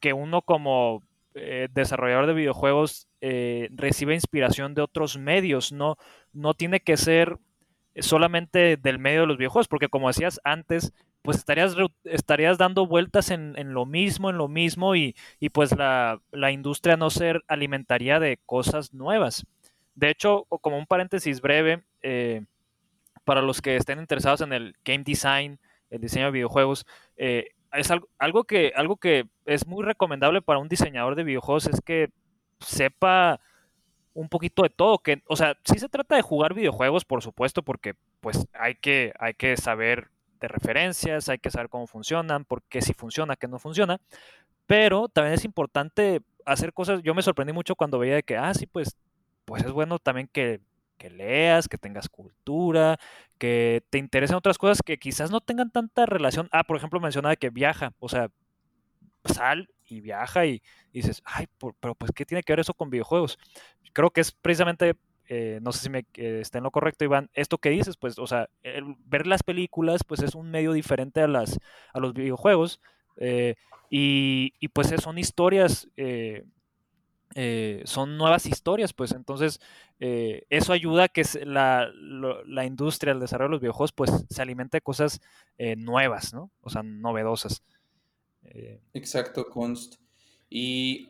que, 0.00 0.12
uno 0.12 0.42
como 0.42 1.04
eh, 1.34 1.68
desarrollador 1.72 2.26
de 2.26 2.34
videojuegos 2.34 3.06
eh, 3.20 3.68
recibe 3.70 4.14
inspiración 4.14 4.74
de 4.74 4.82
otros 4.82 5.16
medios, 5.16 5.70
no, 5.70 5.96
no 6.32 6.54
tiene 6.54 6.80
que 6.80 6.96
ser 6.96 7.38
solamente 8.00 8.76
del 8.76 8.98
medio 8.98 9.20
de 9.20 9.26
los 9.28 9.38
videojuegos, 9.38 9.68
porque 9.68 9.88
como 9.88 10.08
decías 10.08 10.40
antes, 10.42 10.92
pues 11.22 11.36
estarías, 11.36 11.76
estarías 12.02 12.58
dando 12.58 12.88
vueltas 12.88 13.30
en, 13.30 13.54
lo 13.72 13.86
mismo, 13.86 14.28
en 14.28 14.38
lo 14.38 14.48
mismo, 14.48 14.96
y, 14.96 15.14
pues 15.52 15.70
la, 15.76 16.20
industria 16.50 16.96
no 16.96 17.10
se 17.10 17.34
alimentaría 17.46 18.18
de 18.18 18.40
cosas 18.44 18.92
nuevas. 18.92 19.46
De 19.94 20.10
hecho, 20.10 20.46
como 20.48 20.78
un 20.78 20.86
paréntesis 20.86 21.40
breve, 21.40 21.84
para 23.22 23.40
los 23.40 23.62
que 23.62 23.76
estén 23.76 24.00
interesados 24.00 24.40
en 24.40 24.52
el 24.52 24.74
game 24.84 25.04
design, 25.04 25.60
el 25.90 26.00
diseño 26.00 26.26
de 26.26 26.32
videojuegos, 26.32 26.84
es 27.74 27.90
algo, 28.18 28.44
que, 28.44 28.72
algo 28.76 28.96
que 28.96 29.28
es 29.44 29.66
muy 29.66 29.84
recomendable 29.84 30.42
para 30.42 30.58
un 30.58 30.68
diseñador 30.68 31.14
de 31.14 31.24
videojuegos 31.24 31.66
es 31.66 31.80
que 31.80 32.10
sepa 32.60 33.40
un 34.14 34.28
poquito 34.28 34.62
de 34.62 34.70
todo, 34.70 34.98
que, 34.98 35.22
o 35.26 35.36
sea, 35.36 35.56
sí 35.64 35.78
se 35.78 35.88
trata 35.88 36.14
de 36.14 36.22
jugar 36.22 36.54
videojuegos, 36.54 37.04
por 37.04 37.22
supuesto, 37.22 37.62
porque 37.62 37.94
pues 38.20 38.46
hay 38.52 38.76
que, 38.76 39.12
hay 39.18 39.34
que 39.34 39.56
saber 39.56 40.08
de 40.40 40.48
referencias, 40.48 41.28
hay 41.28 41.38
que 41.38 41.50
saber 41.50 41.68
cómo 41.68 41.86
funcionan, 41.86 42.44
por 42.44 42.62
qué 42.62 42.80
sí 42.80 42.94
funciona, 42.94 43.36
qué 43.36 43.48
no 43.48 43.58
funciona, 43.58 44.00
pero 44.66 45.08
también 45.08 45.34
es 45.34 45.44
importante 45.44 46.22
hacer 46.46 46.72
cosas, 46.72 47.02
yo 47.02 47.14
me 47.14 47.22
sorprendí 47.22 47.52
mucho 47.52 47.74
cuando 47.74 47.98
veía 47.98 48.22
que, 48.22 48.36
ah, 48.36 48.54
sí, 48.54 48.66
pues, 48.66 48.96
pues 49.44 49.64
es 49.64 49.72
bueno 49.72 49.98
también 49.98 50.28
que 50.32 50.60
que 51.04 51.10
leas, 51.10 51.68
que 51.68 51.76
tengas 51.76 52.08
cultura, 52.08 52.98
que 53.36 53.82
te 53.90 53.98
interesen 53.98 54.36
otras 54.36 54.56
cosas 54.56 54.80
que 54.82 54.96
quizás 54.96 55.30
no 55.30 55.42
tengan 55.42 55.70
tanta 55.70 56.06
relación. 56.06 56.48
Ah, 56.50 56.64
por 56.64 56.78
ejemplo, 56.78 56.98
mencionaba 56.98 57.36
que 57.36 57.50
viaja, 57.50 57.92
o 57.98 58.08
sea, 58.08 58.30
sal 59.26 59.68
y 59.84 60.00
viaja 60.00 60.46
y, 60.46 60.62
dices, 60.94 61.20
ay, 61.26 61.46
pero 61.78 61.94
pues, 61.94 62.10
¿qué 62.14 62.24
tiene 62.24 62.42
que 62.42 62.54
ver 62.54 62.60
eso 62.60 62.72
con 62.72 62.88
videojuegos? 62.88 63.38
Creo 63.92 64.10
que 64.10 64.22
es 64.22 64.32
precisamente, 64.32 64.96
eh, 65.28 65.58
no 65.60 65.72
sé 65.72 65.80
si 65.80 65.90
me 65.90 66.06
eh, 66.14 66.38
está 66.40 66.56
en 66.56 66.64
lo 66.64 66.70
correcto, 66.70 67.04
Iván, 67.04 67.28
esto 67.34 67.58
que 67.58 67.68
dices, 67.68 67.98
pues, 67.98 68.18
o 68.18 68.26
sea, 68.26 68.48
ver 69.04 69.26
las 69.26 69.42
películas, 69.42 70.04
pues 70.04 70.22
es 70.22 70.34
un 70.34 70.50
medio 70.50 70.72
diferente 70.72 71.20
a, 71.20 71.28
las, 71.28 71.60
a 71.92 72.00
los 72.00 72.14
videojuegos. 72.14 72.80
Eh, 73.18 73.56
y, 73.90 74.54
y, 74.58 74.68
pues 74.68 74.88
son 75.02 75.18
historias 75.18 75.86
eh, 77.34 77.82
son 77.84 78.16
nuevas 78.16 78.46
historias, 78.46 78.92
pues 78.92 79.10
entonces 79.10 79.60
eh, 79.98 80.46
eso 80.50 80.72
ayuda 80.72 81.04
a 81.04 81.08
que 81.08 81.24
la, 81.44 81.90
la, 82.46 82.64
industria, 82.64 83.12
el 83.12 83.18
desarrollo 83.18 83.48
de 83.48 83.52
los 83.54 83.60
videojuegos, 83.60 83.92
pues 83.92 84.10
se 84.30 84.40
alimente 84.42 84.76
de 84.76 84.82
cosas 84.82 85.20
eh, 85.58 85.74
nuevas, 85.74 86.32
¿no? 86.32 86.50
O 86.60 86.70
sea, 86.70 86.82
novedosas. 86.82 87.62
Exacto, 88.92 89.48
Const. 89.48 89.96
Y 90.48 91.08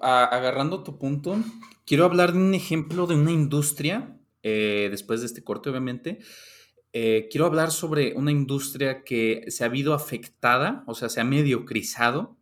agarrando 0.00 0.84
tu 0.84 0.96
punto, 0.96 1.36
quiero 1.84 2.04
hablar 2.04 2.32
de 2.32 2.38
un 2.38 2.54
ejemplo 2.54 3.06
de 3.06 3.16
una 3.16 3.32
industria, 3.32 4.16
después 4.42 5.20
de 5.20 5.26
este 5.26 5.42
corte, 5.42 5.70
obviamente. 5.70 6.20
quiero 6.92 7.46
hablar 7.46 7.72
sobre 7.72 8.12
una 8.14 8.30
industria 8.30 9.02
que 9.02 9.46
se 9.48 9.64
ha 9.64 9.66
habido 9.66 9.94
afectada, 9.94 10.84
o 10.86 10.94
sea, 10.94 11.08
se 11.08 11.20
ha 11.20 11.24
mediocrizado 11.24 12.36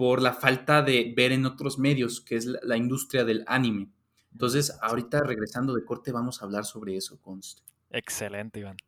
por 0.00 0.22
la 0.22 0.32
falta 0.32 0.80
de 0.80 1.12
ver 1.14 1.30
en 1.30 1.44
otros 1.44 1.78
medios, 1.78 2.22
que 2.22 2.34
es 2.34 2.46
la, 2.46 2.78
industria 2.78 3.22
del 3.22 3.44
anime. 3.46 3.90
Entonces, 4.32 4.74
ahorita 4.80 5.20
regresando 5.20 5.74
de 5.74 5.84
corte, 5.84 6.10
vamos 6.10 6.40
a 6.40 6.46
hablar 6.46 6.64
sobre 6.64 6.96
eso, 6.96 7.20
Const. 7.20 7.58
Excelente, 7.90 8.60
Iván. 8.60 8.78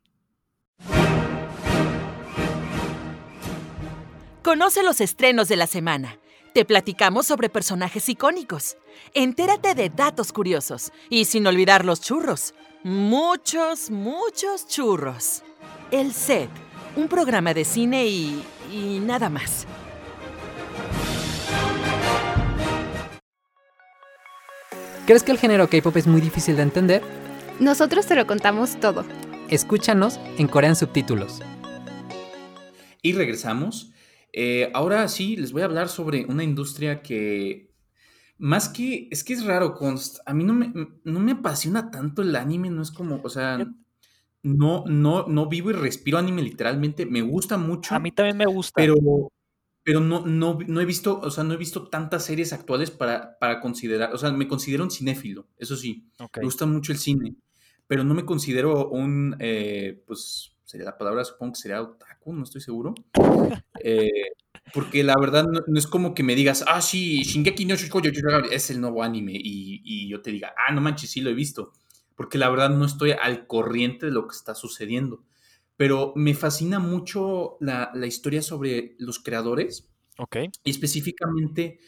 Conoce 4.41 4.81
los 4.81 5.01
estrenos 5.01 5.49
de 5.49 5.55
la 5.55 5.67
semana. 5.67 6.17
Te 6.55 6.65
platicamos 6.65 7.27
sobre 7.27 7.47
personajes 7.47 8.09
icónicos. 8.09 8.77
Entérate 9.13 9.75
de 9.75 9.91
datos 9.91 10.33
curiosos. 10.33 10.91
Y 11.11 11.25
sin 11.25 11.45
olvidar 11.45 11.85
los 11.85 12.01
churros. 12.01 12.55
Muchos, 12.83 13.91
muchos 13.91 14.67
churros. 14.67 15.43
El 15.91 16.11
Set, 16.11 16.49
un 16.95 17.07
programa 17.07 17.53
de 17.53 17.65
cine 17.65 18.07
y... 18.07 18.43
y 18.71 18.97
nada 18.97 19.29
más. 19.29 19.67
¿Crees 25.05 25.23
que 25.23 25.31
el 25.31 25.37
género 25.37 25.67
K-pop 25.69 25.95
es 25.97 26.07
muy 26.07 26.21
difícil 26.21 26.55
de 26.55 26.61
entender? 26.63 27.01
Nosotros 27.59 28.05
te 28.07 28.15
lo 28.15 28.25
contamos 28.25 28.79
todo. 28.79 29.03
Escúchanos 29.49 30.19
en 30.37 30.47
Corean 30.47 30.75
Subtítulos. 30.75 31.41
Y 33.01 33.13
regresamos. 33.13 33.91
Eh, 34.31 34.71
ahora 34.73 35.07
sí, 35.09 35.35
les 35.35 35.51
voy 35.51 35.61
a 35.61 35.65
hablar 35.65 35.89
sobre 35.89 36.25
una 36.25 36.43
industria 36.43 37.01
que 37.01 37.69
Más 38.37 38.69
que, 38.69 39.07
es 39.11 39.23
que 39.23 39.33
es 39.33 39.45
raro, 39.45 39.75
Const. 39.75 40.19
A 40.25 40.33
mí 40.33 40.43
no 40.43 40.53
me, 40.53 40.73
no 41.03 41.19
me 41.19 41.33
apasiona 41.33 41.91
tanto 41.91 42.21
el 42.21 42.35
anime, 42.35 42.69
no 42.69 42.81
es 42.81 42.91
como, 42.91 43.19
o 43.23 43.29
sea, 43.29 43.59
no, 44.41 44.83
no, 44.87 45.27
no 45.27 45.47
vivo 45.49 45.69
y 45.69 45.73
respiro 45.73 46.17
anime 46.17 46.41
literalmente. 46.41 47.05
Me 47.05 47.21
gusta 47.21 47.57
mucho, 47.57 47.93
A 47.93 47.99
mí 47.99 48.11
también 48.11 48.37
me 48.37 48.45
gusta. 48.45 48.73
pero, 48.75 48.95
pero 49.83 49.99
no, 49.99 50.25
no, 50.25 50.57
no 50.65 50.81
he 50.81 50.85
visto, 50.85 51.19
o 51.19 51.29
sea, 51.29 51.43
no 51.43 51.53
he 51.53 51.57
visto 51.57 51.87
tantas 51.87 52.25
series 52.25 52.53
actuales 52.53 52.89
para, 52.89 53.37
para 53.37 53.59
considerar, 53.59 54.13
o 54.13 54.17
sea, 54.17 54.31
me 54.31 54.47
considero 54.47 54.83
un 54.83 54.91
cinéfilo, 54.91 55.47
eso 55.57 55.75
sí. 55.75 56.07
Me 56.19 56.43
gusta 56.43 56.65
mucho 56.65 56.91
el 56.91 56.97
cine, 56.97 57.35
pero 57.87 58.03
no 58.03 58.13
me 58.13 58.25
considero 58.25 58.89
un, 58.89 59.35
eh, 59.39 60.01
pues, 60.07 60.55
sería 60.63 60.85
la 60.85 60.97
palabra, 60.97 61.25
supongo 61.25 61.53
que 61.53 61.59
sería 61.59 61.81
otaku, 61.81 62.33
no 62.33 62.43
estoy 62.43 62.61
seguro. 62.61 62.95
Eh, 63.85 64.31
porque 64.73 65.03
la 65.03 65.15
verdad 65.19 65.43
no, 65.43 65.59
no 65.67 65.77
es 65.77 65.87
como 65.87 66.13
que 66.13 66.23
me 66.23 66.35
digas, 66.35 66.63
ah, 66.67 66.81
sí, 66.81 67.23
Shingeki 67.23 67.65
no 67.65 67.73
es 67.73 68.69
el 68.69 68.79
nuevo 68.79 69.03
anime 69.03 69.33
y, 69.33 69.81
y 69.83 70.07
yo 70.07 70.21
te 70.21 70.31
diga, 70.31 70.53
ah, 70.55 70.71
no 70.71 70.79
manches, 70.79 71.09
sí 71.09 71.19
lo 71.19 71.29
he 71.29 71.33
visto. 71.33 71.73
Porque 72.15 72.37
la 72.37 72.49
verdad 72.49 72.69
no 72.69 72.85
estoy 72.85 73.11
al 73.11 73.45
corriente 73.45 74.05
de 74.05 74.13
lo 74.13 74.27
que 74.27 74.35
está 74.35 74.55
sucediendo. 74.55 75.23
Pero 75.83 76.13
me 76.15 76.33
fascina 76.33 76.79
mucho 76.79 77.57
la, 77.59 77.91
la 77.93 78.07
historia 78.07 78.41
sobre 78.41 78.95
los 78.99 79.19
creadores 79.19 79.91
Ok. 80.17 80.37
y 80.63 80.71
específicamente 80.71 81.79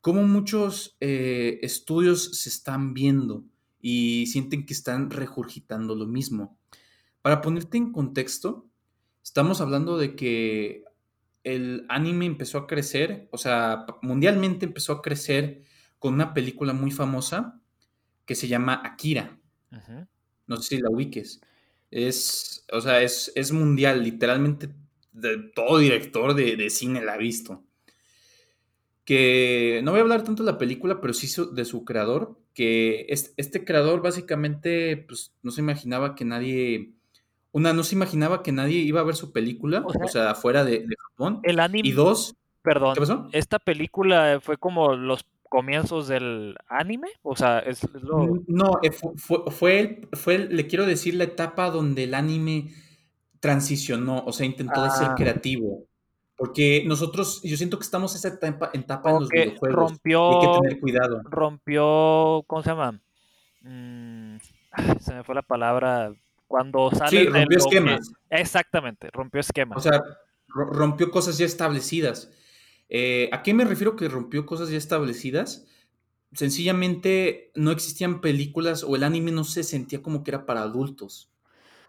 cómo 0.00 0.24
muchos 0.24 0.96
eh, 0.98 1.60
estudios 1.62 2.36
se 2.40 2.48
están 2.48 2.94
viendo 2.94 3.44
y 3.80 4.26
sienten 4.26 4.66
que 4.66 4.74
están 4.74 5.08
regurgitando 5.08 5.94
lo 5.94 6.04
mismo. 6.04 6.58
Para 7.22 7.40
ponerte 7.40 7.78
en 7.78 7.92
contexto, 7.92 8.66
estamos 9.22 9.60
hablando 9.60 9.98
de 9.98 10.16
que 10.16 10.82
el 11.44 11.86
anime 11.88 12.26
empezó 12.26 12.58
a 12.58 12.66
crecer, 12.66 13.28
o 13.30 13.38
sea, 13.38 13.86
mundialmente 14.02 14.66
empezó 14.66 14.94
a 14.94 15.00
crecer 15.00 15.62
con 16.00 16.14
una 16.14 16.34
película 16.34 16.72
muy 16.72 16.90
famosa 16.90 17.62
que 18.26 18.34
se 18.34 18.48
llama 18.48 18.82
Akira. 18.84 19.38
Ujú. 19.70 20.08
No 20.48 20.56
sé 20.56 20.74
si 20.74 20.82
la 20.82 20.90
ubiques. 20.90 21.40
Es, 21.96 22.66
o 22.72 22.80
sea, 22.80 23.02
es, 23.02 23.30
es 23.36 23.52
mundial, 23.52 24.02
literalmente 24.02 24.68
de- 25.12 25.38
todo 25.54 25.78
director 25.78 26.34
de, 26.34 26.56
de 26.56 26.68
cine 26.68 27.04
la 27.04 27.12
ha 27.12 27.16
visto. 27.16 27.62
Que 29.04 29.80
no 29.84 29.90
voy 29.90 29.98
a 30.00 30.02
hablar 30.02 30.24
tanto 30.24 30.42
de 30.44 30.50
la 30.52 30.58
película, 30.58 31.00
pero 31.00 31.12
sí 31.12 31.28
de 31.52 31.64
su 31.64 31.84
creador, 31.84 32.36
que 32.54 33.06
es- 33.10 33.34
este 33.36 33.64
creador 33.64 34.00
básicamente 34.02 34.96
pues, 34.96 35.32
no 35.42 35.50
se 35.50 35.60
imaginaba 35.60 36.14
que 36.14 36.24
nadie, 36.24 36.94
una, 37.52 37.72
no 37.72 37.82
se 37.84 37.94
imaginaba 37.94 38.42
que 38.42 38.50
nadie 38.52 38.78
iba 38.78 39.00
a 39.00 39.04
ver 39.04 39.14
su 39.14 39.32
película, 39.32 39.82
O 39.86 39.92
sea, 39.92 40.04
o 40.04 40.08
sea, 40.08 40.30
afuera 40.30 40.64
de, 40.64 40.80
de 40.80 40.96
Japón. 40.98 41.40
El 41.42 41.60
anime. 41.60 41.86
Y 41.88 41.92
dos, 41.92 42.34
Perdón. 42.62 42.94
¿qué 42.94 43.00
pasó? 43.00 43.28
¿Esta 43.32 43.58
película 43.58 44.40
fue 44.42 44.56
como 44.56 44.96
los 44.96 45.24
comienzos 45.54 46.08
del 46.08 46.56
anime? 46.68 47.08
O 47.22 47.36
sea, 47.36 47.60
es, 47.60 47.84
es 47.84 48.02
lo. 48.02 48.42
No, 48.48 48.80
eh, 48.82 48.90
fu- 48.90 49.14
fue, 49.16 49.38
fue, 49.52 49.80
el- 49.80 50.08
fue 50.16 50.34
el- 50.34 50.56
le 50.56 50.66
quiero 50.66 50.84
decir, 50.84 51.14
la 51.14 51.24
etapa 51.24 51.70
donde 51.70 52.04
el 52.04 52.14
anime 52.14 52.72
transicionó, 53.40 54.24
o 54.26 54.32
sea, 54.32 54.46
intentó 54.46 54.82
de 54.82 54.90
ser 54.90 55.08
Ah. 55.10 55.14
creativo. 55.16 55.84
Porque 56.36 56.82
nosotros, 56.86 57.40
yo 57.44 57.56
siento 57.56 57.78
que 57.78 57.84
estamos 57.84 58.12
en 58.12 58.18
esa 58.18 58.28
etapa, 58.36 58.70
etapa 58.72 59.10
en 59.10 59.20
los 59.20 59.28
videojuegos. 59.28 59.60
y 59.60 59.94
Hay 59.94 59.98
que 60.00 60.14
rompió. 60.16 60.60
tener 60.62 60.80
cuidado. 60.80 61.20
Rompió. 61.24 62.44
¿Cómo 62.48 62.62
se 62.62 62.70
llama? 62.70 63.00
Mm, 63.62 64.36
se 65.00 65.14
me 65.14 65.22
fue 65.22 65.34
la 65.36 65.42
palabra. 65.42 66.12
Cuando 66.48 66.90
sale 66.90 67.10
Sí, 67.10 67.24
rompió 67.26 67.46
que- 67.48 67.56
esquemas. 67.56 68.12
Exactamente, 68.30 69.08
rompió 69.12 69.40
esquemas. 69.40 69.78
O 69.78 69.80
sea, 69.80 70.02
ro- 70.48 70.70
rompió 70.72 71.10
cosas 71.10 71.38
ya 71.38 71.46
establecidas. 71.46 72.30
Eh, 72.88 73.28
¿a 73.32 73.42
qué 73.42 73.54
me 73.54 73.64
refiero 73.64 73.96
que 73.96 74.08
rompió 74.08 74.46
cosas 74.46 74.70
ya 74.70 74.78
establecidas? 74.78 75.66
Sencillamente 76.32 77.52
no 77.54 77.70
existían 77.70 78.20
películas 78.20 78.82
o 78.82 78.96
el 78.96 79.04
anime 79.04 79.30
no 79.30 79.44
se 79.44 79.62
sentía 79.62 80.02
como 80.02 80.24
que 80.24 80.30
era 80.32 80.46
para 80.46 80.62
adultos. 80.62 81.30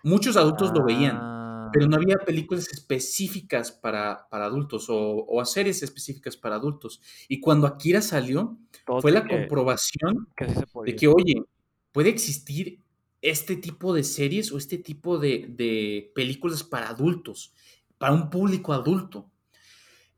Muchos 0.04 0.38
adultos 0.38 0.72
lo 0.74 0.86
veían. 0.86 1.18
Ah, 1.20 1.70
pero 1.74 1.88
no 1.88 1.98
había 1.98 2.18
películas 2.18 2.70
específicas 2.72 3.72
para, 3.72 4.30
para 4.30 4.46
adultos 4.46 4.90
o, 4.90 5.26
o 5.28 5.44
series 5.46 5.84
específicas 5.84 6.38
para 6.38 6.56
adultos. 6.56 7.02
Y 7.28 7.42
cuando 7.42 7.68
Akira 7.68 8.02
salió, 8.02 8.58
todo 8.86 9.02
fue 9.02 9.12
la 9.12 9.28
comprobación 9.28 10.30
que 10.38 10.48
sí 10.48 10.64
de 10.86 10.96
que, 10.96 11.08
oye, 11.08 11.44
puede 11.92 12.10
existir 12.10 12.82
este 13.22 13.56
tipo 13.56 13.94
de 13.94 14.04
series 14.04 14.52
o 14.52 14.58
este 14.58 14.78
tipo 14.78 15.18
de, 15.18 15.48
de 15.50 16.12
películas 16.14 16.64
para 16.64 16.90
adultos, 16.90 17.54
para 17.98 18.14
un 18.14 18.30
público 18.30 18.72
adulto. 18.72 19.32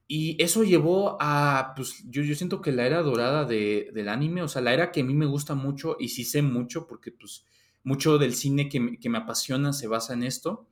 Y 0.08 0.42
eso 0.42 0.64
llevó 0.64 1.18
a, 1.20 1.74
pues 1.76 2.04
yo, 2.10 2.24
yo 2.24 2.34
siento 2.36 2.62
que 2.62 2.72
la 2.72 2.86
era 2.86 3.02
dorada 3.02 3.44
de- 3.46 3.90
del 3.94 4.08
anime, 4.10 4.42
o 4.42 4.48
sea, 4.48 4.62
la 4.62 4.74
era 4.74 4.92
que 4.92 5.02
a 5.02 5.04
mí 5.04 5.14
me 5.14 5.26
gusta 5.26 5.54
mucho 5.56 5.98
y 6.00 6.10
sí 6.10 6.24
sé 6.24 6.42
mucho, 6.42 6.88
porque 6.88 7.12
pues 7.12 7.46
mucho 7.84 8.18
del 8.18 8.34
cine 8.34 8.70
que, 8.70 8.80
me- 8.80 8.98
que 9.00 9.10
me 9.10 9.18
apasiona 9.18 9.74
se 9.74 9.88
basa 9.88 10.14
en 10.14 10.24
esto. 10.24 10.68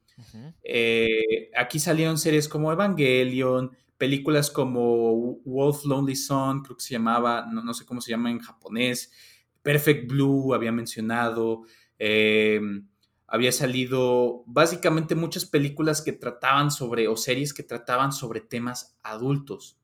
Eh, 0.63 1.50
aquí 1.58 1.80
salieron 1.80 2.17
series 2.17 2.48
como 2.48 2.71
Evangelion, 2.71 3.71
películas 3.98 4.50
como 4.52 5.36
Wolf 5.45 5.86
Lonely 5.86 6.15
Son, 6.15 6.62
creo 6.63 6.78
que 6.78 6.84
se 6.84 6.93
llamaba, 6.93 7.45
no, 7.52 7.62
no 7.63 7.74
sé 7.74 7.86
cómo 7.86 8.00
se 8.02 8.12
llama 8.12 8.32
en 8.32 8.39
japonés, 8.39 9.12
Perfect 9.62 10.10
Blue 10.10 10.54
había 10.54 10.71
mencionado, 10.71 11.63
eh, 12.00 12.62
había 13.28 13.52
salido 13.52 14.44
básicamente 14.46 15.16
muchas 15.16 15.46
películas 15.46 16.02
que 16.02 16.14
trataban 16.14 16.72
sobre, 16.72 17.08
o 17.08 17.18
series 17.18 17.54
que 17.54 17.64
trataban 17.64 18.12
sobre 18.12 18.42
temas 18.42 18.96
adultos. 19.04 19.78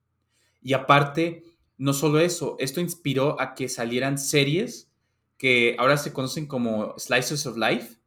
Y 0.62 0.74
aparte, 0.74 1.44
no 1.78 1.94
solo 1.94 2.20
eso, 2.20 2.56
esto 2.60 2.82
inspiró 2.82 3.40
a 3.42 3.56
que 3.56 3.68
salieran 3.68 4.18
series 4.18 4.92
que 5.38 5.76
ahora 5.80 5.98
se 5.98 6.14
conocen 6.14 6.46
como 6.46 6.94
Slices 7.00 7.48
of 7.48 7.58
Life, 7.58 7.98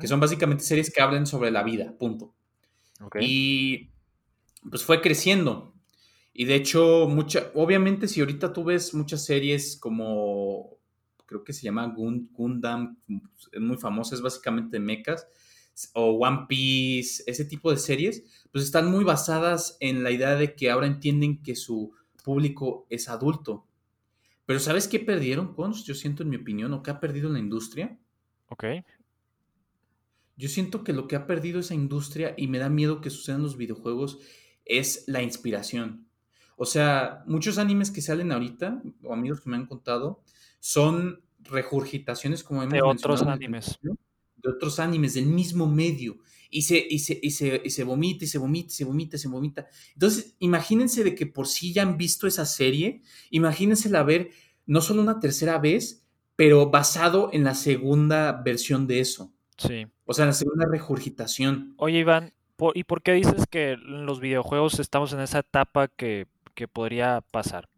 que 0.00 0.08
son 0.08 0.18
básicamente 0.18 0.64
series 0.64 0.92
que 0.92 1.00
hablan 1.00 1.26
sobre 1.26 1.52
la 1.52 1.62
vida, 1.62 1.94
punto. 1.96 2.34
Y 3.20 3.90
pues 4.68 4.82
fue 4.82 5.00
creciendo. 5.00 5.74
Y 6.32 6.46
de 6.46 6.56
hecho, 6.56 7.06
mucha, 7.08 7.50
obviamente 7.54 8.08
si 8.08 8.20
ahorita 8.20 8.52
tú 8.52 8.64
ves 8.64 8.94
muchas 8.94 9.24
series 9.24 9.76
como, 9.76 10.78
creo 11.32 11.44
que 11.44 11.52
se 11.52 11.62
llama 11.62 11.86
Gun- 11.86 12.28
Gundam, 12.32 12.98
es 13.50 13.60
muy 13.60 13.76
famosa, 13.78 14.14
es 14.14 14.20
básicamente 14.22 14.78
de 14.78 14.80
mechas, 14.80 15.26
o 15.94 16.12
One 16.18 16.46
Piece, 16.48 17.24
ese 17.26 17.44
tipo 17.46 17.70
de 17.70 17.78
series, 17.78 18.24
pues 18.52 18.64
están 18.64 18.90
muy 18.90 19.04
basadas 19.04 19.76
en 19.80 20.02
la 20.04 20.10
idea 20.10 20.34
de 20.36 20.54
que 20.54 20.70
ahora 20.70 20.86
entienden 20.86 21.42
que 21.42 21.56
su 21.56 21.92
público 22.22 22.86
es 22.90 23.08
adulto. 23.08 23.66
Pero 24.46 24.60
¿sabes 24.60 24.88
qué 24.88 25.00
perdieron, 25.00 25.54
Cons? 25.54 25.84
Yo 25.84 25.94
siento, 25.94 26.22
en 26.22 26.28
mi 26.30 26.36
opinión, 26.36 26.72
o 26.74 26.82
qué 26.82 26.90
ha 26.90 27.00
perdido 27.00 27.30
la 27.30 27.38
industria. 27.38 27.98
Ok. 28.50 28.64
Yo 30.36 30.48
siento 30.48 30.84
que 30.84 30.92
lo 30.92 31.08
que 31.08 31.16
ha 31.16 31.26
perdido 31.26 31.60
esa 31.60 31.74
industria 31.74 32.34
y 32.36 32.46
me 32.48 32.58
da 32.58 32.68
miedo 32.68 33.00
que 33.00 33.10
suceda 33.10 33.36
en 33.36 33.42
los 33.42 33.56
videojuegos 33.56 34.18
es 34.64 35.04
la 35.06 35.22
inspiración. 35.22 36.08
O 36.56 36.64
sea, 36.66 37.22
muchos 37.26 37.58
animes 37.58 37.90
que 37.90 38.02
salen 38.02 38.32
ahorita, 38.32 38.82
o 39.02 39.12
amigos 39.12 39.40
que 39.40 39.50
me 39.50 39.56
han 39.56 39.66
contado, 39.66 40.22
son 40.60 41.20
regurgitaciones, 41.40 42.42
como 42.44 42.62
hemos 42.62 42.72
De 42.74 42.82
otros 42.82 43.22
animes. 43.22 43.78
de 43.82 44.50
otros 44.50 44.78
animes 44.80 45.14
del 45.14 45.26
mismo 45.26 45.66
medio. 45.68 46.18
Y 46.50 46.62
se, 46.62 46.84
y, 46.88 46.98
se, 46.98 47.18
y, 47.22 47.30
se, 47.30 47.62
y 47.64 47.70
se 47.70 47.82
vomita, 47.84 48.24
y 48.24 48.28
se 48.28 48.36
vomita, 48.38 48.66
y 48.68 48.76
se 48.76 48.84
vomita, 48.84 49.16
y 49.16 49.18
se 49.18 49.28
vomita. 49.28 49.66
Entonces, 49.94 50.36
imagínense 50.38 51.02
de 51.02 51.14
que 51.14 51.26
por 51.26 51.46
sí 51.46 51.72
ya 51.72 51.82
han 51.82 51.96
visto 51.96 52.26
esa 52.26 52.44
serie, 52.44 53.00
imagínense 53.30 53.88
la 53.88 54.02
ver 54.02 54.30
no 54.66 54.80
solo 54.82 55.00
una 55.02 55.18
tercera 55.18 55.58
vez, 55.58 56.04
pero 56.36 56.68
basado 56.70 57.30
en 57.32 57.44
la 57.44 57.54
segunda 57.54 58.32
versión 58.44 58.86
de 58.86 59.00
eso. 59.00 59.32
Sí. 59.56 59.86
O 60.04 60.12
sea, 60.12 60.26
la 60.26 60.32
segunda 60.32 60.66
regurgitación. 60.70 61.74
Oye, 61.78 62.00
Iván, 62.00 62.32
¿por- 62.56 62.76
¿y 62.76 62.84
por 62.84 63.02
qué 63.02 63.12
dices 63.12 63.46
que 63.48 63.72
en 63.72 64.04
los 64.06 64.20
videojuegos 64.20 64.78
estamos 64.78 65.12
en 65.12 65.20
esa 65.20 65.38
etapa 65.40 65.88
que, 65.88 66.26
que 66.54 66.68
podría 66.68 67.20
pasar? 67.30 67.68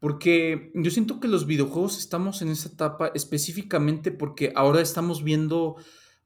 Porque 0.00 0.70
yo 0.74 0.90
siento 0.90 1.20
que 1.20 1.28
los 1.28 1.46
videojuegos 1.46 1.98
estamos 1.98 2.42
en 2.42 2.48
esa 2.48 2.68
etapa 2.68 3.12
específicamente 3.14 4.10
porque 4.10 4.52
ahora 4.56 4.80
estamos 4.80 5.22
viendo, 5.22 5.76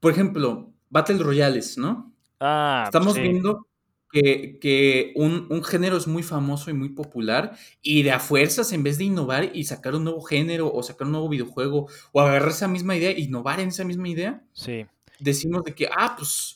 por 0.00 0.12
ejemplo, 0.12 0.72
Battle 0.88 1.18
Royales, 1.18 1.76
¿no? 1.78 2.14
Ah, 2.40 2.84
Estamos 2.84 3.14
sí. 3.14 3.20
viendo 3.20 3.66
que, 4.10 4.58
que 4.60 5.12
un, 5.16 5.46
un 5.50 5.62
género 5.64 5.96
es 5.96 6.06
muy 6.06 6.22
famoso 6.22 6.70
y 6.70 6.74
muy 6.74 6.90
popular 6.90 7.56
y 7.82 8.02
de 8.02 8.12
a 8.12 8.20
fuerzas, 8.20 8.72
en 8.72 8.82
vez 8.82 8.98
de 8.98 9.04
innovar 9.04 9.50
y 9.54 9.64
sacar 9.64 9.94
un 9.94 10.04
nuevo 10.04 10.22
género 10.22 10.72
o 10.72 10.82
sacar 10.82 11.06
un 11.06 11.12
nuevo 11.12 11.28
videojuego 11.28 11.88
o 12.12 12.20
agarrar 12.20 12.50
esa 12.50 12.68
misma 12.68 12.96
idea, 12.96 13.10
innovar 13.18 13.60
en 13.60 13.68
esa 13.68 13.84
misma 13.84 14.08
idea, 14.08 14.44
Sí. 14.52 14.86
decimos 15.18 15.64
de 15.64 15.74
que, 15.74 15.88
ah, 15.94 16.14
pues, 16.16 16.55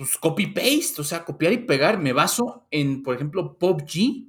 pues 0.00 0.16
copy-paste, 0.16 1.02
o 1.02 1.04
sea, 1.04 1.26
copiar 1.26 1.52
y 1.52 1.58
pegar. 1.58 1.98
Me 1.98 2.14
baso 2.14 2.66
en, 2.70 3.02
por 3.02 3.14
ejemplo, 3.14 3.58
PUBG, 3.58 4.28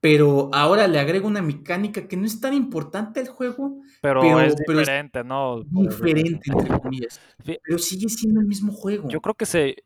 pero 0.00 0.48
ahora 0.54 0.88
le 0.88 0.98
agrego 0.98 1.28
una 1.28 1.42
mecánica 1.42 2.08
que 2.08 2.16
no 2.16 2.24
es 2.24 2.40
tan 2.40 2.54
importante 2.54 3.20
al 3.20 3.28
juego, 3.28 3.82
Pero, 4.00 4.22
Pero- 4.22 4.40
es 4.40 4.54
pero 4.66 4.80
es 4.80 4.86
diferente, 4.86 5.22
¿no? 5.22 5.62
diferente, 5.62 6.50
entre 6.50 6.80
comillas. 6.80 7.20
Pero 7.44 7.78
sigue 7.78 8.08
siendo 8.08 8.40
el 8.40 8.46
mismo 8.46 8.72
juego. 8.72 9.10
Yo 9.10 9.20
creo 9.20 9.34
que 9.34 9.44
se. 9.44 9.76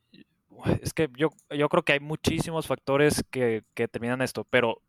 Es 0.80 0.94
que 0.94 1.08
yo, 1.16 1.30
yo 1.50 1.68
creo 1.68 1.82
que 1.82 1.94
hay 1.94 2.00
muchísimos 2.00 2.68
factores 2.68 3.24
que, 3.32 3.64
que 3.74 3.82
determinan 3.82 4.22
esto, 4.22 4.46
pero 4.48 4.80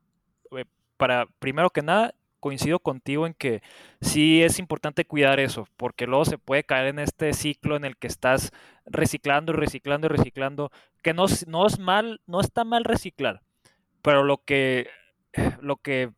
eh, 0.52 0.66
para, 0.96 1.26
primero 1.40 1.72
que 1.72 1.82
nada, 1.82 2.14
coincido 2.46 2.78
contigo 2.78 3.26
en 3.26 3.34
que 3.34 3.64
sí 4.02 4.44
es 4.44 4.60
importante 4.60 5.04
cuidar 5.04 5.40
eso, 5.40 5.68
porque 5.78 6.06
luego 6.06 6.26
se 6.26 6.38
puede 6.38 6.64
caer 6.64 6.90
en 6.90 7.00
este 7.00 7.34
ciclo 7.34 7.76
en 7.76 7.86
el 7.86 7.98
que 7.98 8.06
estás 8.06 8.52
reciclando 8.86 9.52
y 9.52 9.56
reciclando 9.56 10.06
y 10.06 10.10
reciclando, 10.10 10.72
que 11.02 11.16
no, 11.16 11.26
no 11.48 11.66
es 11.66 11.80
mal, 11.80 12.22
no 12.28 12.42
está 12.42 12.64
mal 12.64 12.84
reciclar, 12.84 13.42
pero 14.04 14.24
lo 14.24 14.44
que, 14.46 14.92
lo 15.60 15.78
que, 15.78 16.12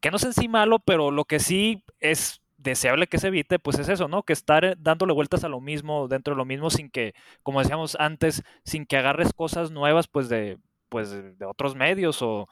que 0.00 0.10
no 0.10 0.16
es 0.16 0.24
en 0.24 0.32
sí 0.32 0.48
malo, 0.48 0.80
pero 0.80 1.12
lo 1.12 1.24
que 1.24 1.38
sí 1.38 1.84
es 2.00 2.42
deseable 2.56 3.06
que 3.06 3.18
se 3.18 3.28
evite, 3.28 3.60
pues 3.60 3.78
es 3.78 3.88
eso, 3.88 4.08
¿no? 4.08 4.24
Que 4.24 4.32
estar 4.32 4.76
dándole 4.80 5.12
vueltas 5.12 5.44
a 5.44 5.48
lo 5.48 5.60
mismo, 5.60 6.08
dentro 6.08 6.34
de 6.34 6.38
lo 6.38 6.44
mismo, 6.44 6.70
sin 6.70 6.90
que, 6.90 7.14
como 7.44 7.60
decíamos 7.60 7.96
antes, 8.00 8.42
sin 8.64 8.84
que 8.84 8.96
agarres 8.96 9.32
cosas 9.32 9.70
nuevas, 9.70 10.08
pues 10.08 10.28
de, 10.28 10.58
pues 10.88 11.12
de 11.12 11.46
otros 11.46 11.76
medios 11.76 12.20
o... 12.20 12.48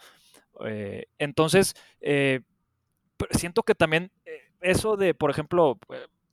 Eh, 0.65 1.07
entonces, 1.19 1.75
eh, 2.01 2.41
siento 3.31 3.63
que 3.63 3.75
también 3.75 4.11
eh, 4.27 4.43
eso 4.61 4.97
de, 4.97 5.15
por 5.15 5.31
ejemplo, 5.31 5.79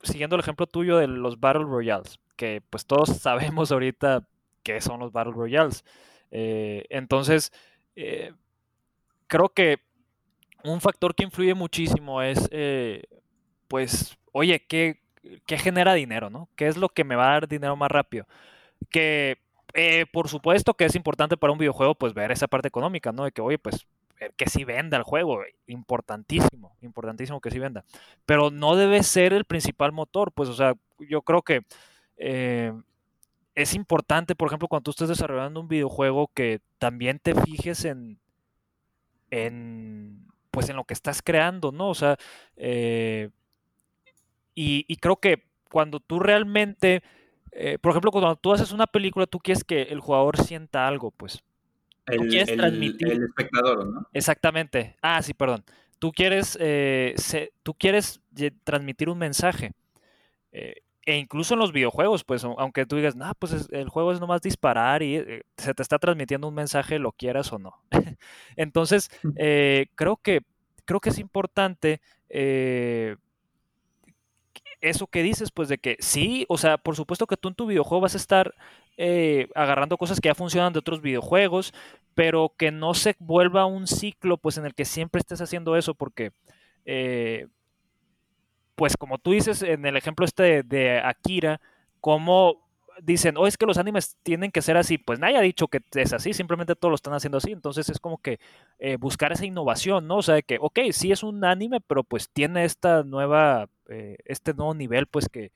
siguiendo 0.04 0.36
el 0.36 0.42
ejemplo 0.42 0.68
tuyo 0.68 0.98
de 0.98 1.08
los 1.08 1.40
Battle 1.40 1.64
Royales, 1.64 2.20
que 2.36 2.62
pues 2.70 2.86
todos 2.86 3.10
sabemos 3.20 3.72
ahorita 3.72 4.28
qué 4.64 4.82
son 4.82 5.00
los 5.00 5.12
Battle 5.12 5.34
Royales. 5.34 5.84
entonces, 6.32 7.52
creo 9.28 9.50
que 9.50 9.80
un 10.64 10.82
factor 10.82 11.14
que 11.14 11.24
influye 11.24 11.54
muchísimo 11.54 12.22
es, 12.22 12.50
pues, 13.68 14.18
oye, 14.32 14.66
¿qué, 14.68 15.00
¿qué, 15.46 15.58
genera 15.58 15.94
dinero, 15.94 16.30
no? 16.30 16.50
¿Qué 16.56 16.68
es 16.68 16.78
lo 16.78 16.90
que 16.90 17.04
me 17.04 17.16
va 17.16 17.30
a 17.30 17.34
dar 17.34 17.48
dinero 17.48 17.76
más 17.76 17.92
rápido? 17.92 18.28
Que, 18.90 19.38
por 20.12 20.30
supuesto 20.30 20.74
que 20.74 20.86
es 20.86 20.96
importante 20.96 21.38
para 21.38 21.54
un 21.54 21.60
videojuego, 21.60 21.96
pues, 21.96 22.14
ver 22.14 22.32
esa 22.32 22.48
parte 22.48 22.68
económica, 22.68 23.12
¿no? 23.12 23.26
De 23.26 23.32
que, 23.32 23.42
oye, 23.42 23.58
pues, 23.58 23.86
que 24.38 24.50
sí 24.50 24.64
venda 24.64 24.98
el 24.98 25.04
juego, 25.04 25.42
importantísimo, 25.68 26.76
importantísimo 26.82 27.42
que 27.42 27.52
sí 27.52 27.60
venda. 27.60 27.84
Pero 28.26 28.52
no 28.52 28.76
debe 28.76 29.04
ser 29.04 29.34
el 29.34 29.46
principal 29.46 29.92
motor, 29.92 30.32
pues, 30.32 30.50
o 30.50 30.54
sea, 30.54 30.74
yo 31.00 31.22
creo 31.22 31.42
que 31.42 31.62
eh, 32.18 32.74
es 33.56 33.74
importante, 33.74 34.36
por 34.36 34.48
ejemplo, 34.48 34.68
cuando 34.68 34.84
tú 34.84 34.92
estés 34.92 35.10
desarrollando 35.10 35.60
un 35.60 35.68
videojuego, 35.68 36.30
que 36.34 36.62
también 36.78 37.20
te 37.20 37.36
fijes 37.36 37.86
en, 37.86 38.20
en 39.32 40.26
pues, 40.52 40.70
en 40.70 40.78
lo 40.78 40.86
que 40.86 40.94
estás 40.94 41.22
creando, 41.22 41.74
¿no? 41.74 41.90
O 41.90 41.96
sea, 41.96 42.18
eh, 42.56 43.30
y, 44.54 44.96
creo 44.98 45.18
que 45.18 45.44
cuando 45.70 46.00
tú 46.00 46.20
realmente, 46.20 47.04
eh, 47.52 47.78
por 47.80 47.92
ejemplo, 47.92 48.12
cuando 48.12 48.38
tú 48.38 48.54
haces 48.54 48.72
una 48.72 48.88
película, 48.88 49.26
tú 49.26 49.40
quieres 49.40 49.66
que 49.66 49.82
el 49.82 50.00
jugador 50.00 50.38
sienta 50.38 50.88
algo, 50.88 51.12
pues. 51.12 51.44
El, 52.08 52.28
quieres 52.28 52.56
transmitir. 52.56 53.12
El 53.12 53.24
espectador, 53.24 53.86
¿no? 53.86 54.08
Exactamente. 54.14 54.96
Ah, 55.02 55.22
sí, 55.22 55.34
perdón. 55.34 55.64
Tú 56.00 56.12
quieres, 56.12 56.58
eh, 56.62 57.16
tú 57.64 57.74
quieres 57.74 58.22
transmitir 58.64 59.10
un 59.10 59.18
mensaje. 59.18 59.72
Eh, 60.52 60.82
e 61.06 61.18
incluso 61.18 61.54
en 61.54 61.60
los 61.60 61.72
videojuegos, 61.72 62.24
pues, 62.24 62.44
aunque 62.44 62.86
tú 62.86 62.96
digas, 62.96 63.16
no, 63.16 63.32
pues 63.38 63.68
el 63.72 63.90
juego 63.90 64.12
es 64.12 64.20
nomás 64.20 64.42
disparar 64.42 65.04
y 65.04 65.18
eh, 65.18 65.44
se 65.58 65.74
te 65.74 65.84
está 65.84 66.00
transmitiendo 66.00 66.48
un 66.48 66.56
mensaje, 66.56 67.00
lo 67.00 67.12
quieras 67.12 67.54
o 67.54 67.60
no. 67.60 67.80
Entonces, 68.56 69.10
creo 69.96 70.18
que 70.18 70.42
creo 70.86 71.00
que 71.00 71.10
es 71.10 71.20
importante 71.20 72.02
eso 74.82 75.08
que 75.08 75.24
dices, 75.24 75.52
pues 75.52 75.70
de 75.70 75.78
que 75.78 75.98
sí, 76.00 76.46
o 76.48 76.58
sea, 76.58 76.78
por 76.78 76.96
supuesto 76.96 77.28
que 77.28 77.38
tú 77.38 77.50
en 77.50 77.56
tu 77.56 77.66
videojuego 77.66 78.02
vas 78.02 78.14
a 78.14 78.18
estar 78.18 78.54
eh, 78.98 79.50
agarrando 79.56 79.98
cosas 79.98 80.22
que 80.22 80.30
ya 80.30 80.36
funcionan 80.36 80.74
de 80.74 80.80
otros 80.80 81.02
videojuegos, 81.02 81.74
pero 82.14 82.54
que 82.58 82.72
no 82.72 82.94
se 82.94 83.16
vuelva 83.20 83.66
un 83.66 83.88
ciclo, 83.88 84.38
pues 84.38 84.58
en 84.58 84.66
el 84.66 84.74
que 84.74 84.86
siempre 84.86 85.20
estés 85.20 85.42
haciendo 85.42 85.76
eso, 85.76 85.96
porque, 85.96 86.32
eh, 86.86 87.48
pues 88.76 88.98
como 88.98 89.18
tú 89.18 89.32
dices 89.32 89.62
en 89.62 89.86
el 89.86 89.98
ejemplo 89.98 90.26
este 90.26 90.64
de, 90.64 91.00
Akira, 91.00 91.62
como 92.00 92.64
dicen, 93.02 93.36
oh, 93.38 93.48
es 93.48 93.58
que 93.58 93.66
los 93.66 93.78
animes 93.78 94.18
tienen 94.24 94.52
que 94.52 94.62
ser 94.62 94.78
así. 94.78 94.98
Pues 94.98 95.20
nadie 95.20 95.38
ha 95.38 95.42
dicho 95.42 95.68
que 95.68 95.82
es 95.96 96.14
así, 96.14 96.34
simplemente 96.34 96.76
todos 96.76 96.92
lo 96.92 96.96
están 96.96 97.14
haciendo 97.14 97.38
así. 97.38 97.52
Entonces 97.52 97.90
es 97.90 98.00
como 98.00 98.18
que 98.20 98.40
eh, 98.80 98.98
buscar 98.98 99.32
esa 99.34 99.46
innovación, 99.46 100.08
¿no? 100.08 100.18
O 100.18 100.22
sea, 100.22 100.36
de 100.36 100.44
que, 100.44 100.58
ok, 100.60 100.80
sí 100.92 101.12
es 101.12 101.24
un 101.24 101.44
anime, 101.44 101.82
pero 101.82 102.04
pues 102.04 102.30
tiene 102.30 102.66
esta 102.66 103.04
nueva 103.04 103.70
este 104.26 104.54
nuevo 104.54 104.74
nivel, 104.74 105.08
pues 105.08 105.30
que, 105.30 105.52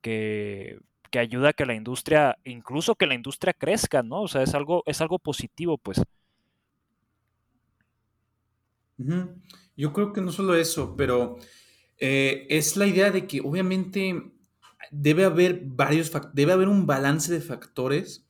que, 0.00 0.78
ayuda 1.14 1.50
a 1.50 1.52
que 1.52 1.64
la 1.64 1.74
industria, 1.74 2.36
incluso 2.44 2.94
que 2.96 3.06
la 3.06 3.14
industria 3.14 3.52
crezca, 3.52 4.02
¿no? 4.02 4.22
O 4.22 4.28
sea, 4.28 4.42
es 4.42 4.54
algo, 4.54 4.82
es 4.86 5.00
algo 5.00 5.18
positivo, 5.18 5.78
pues. 5.78 6.02
Yo 9.76 9.92
creo 9.92 10.12
que 10.12 10.20
no 10.20 10.32
solo 10.32 10.54
eso, 10.56 10.96
pero 10.96 11.38
eh, 11.98 12.46
es 12.50 12.76
la 12.76 12.86
idea 12.86 13.10
de 13.10 13.26
que 13.26 13.40
obviamente 13.40 14.32
debe 14.90 15.24
haber 15.24 15.62
varios, 15.64 16.10
debe 16.32 16.52
haber 16.52 16.68
un 16.68 16.86
balance 16.86 17.32
de 17.32 17.40
factores 17.40 18.26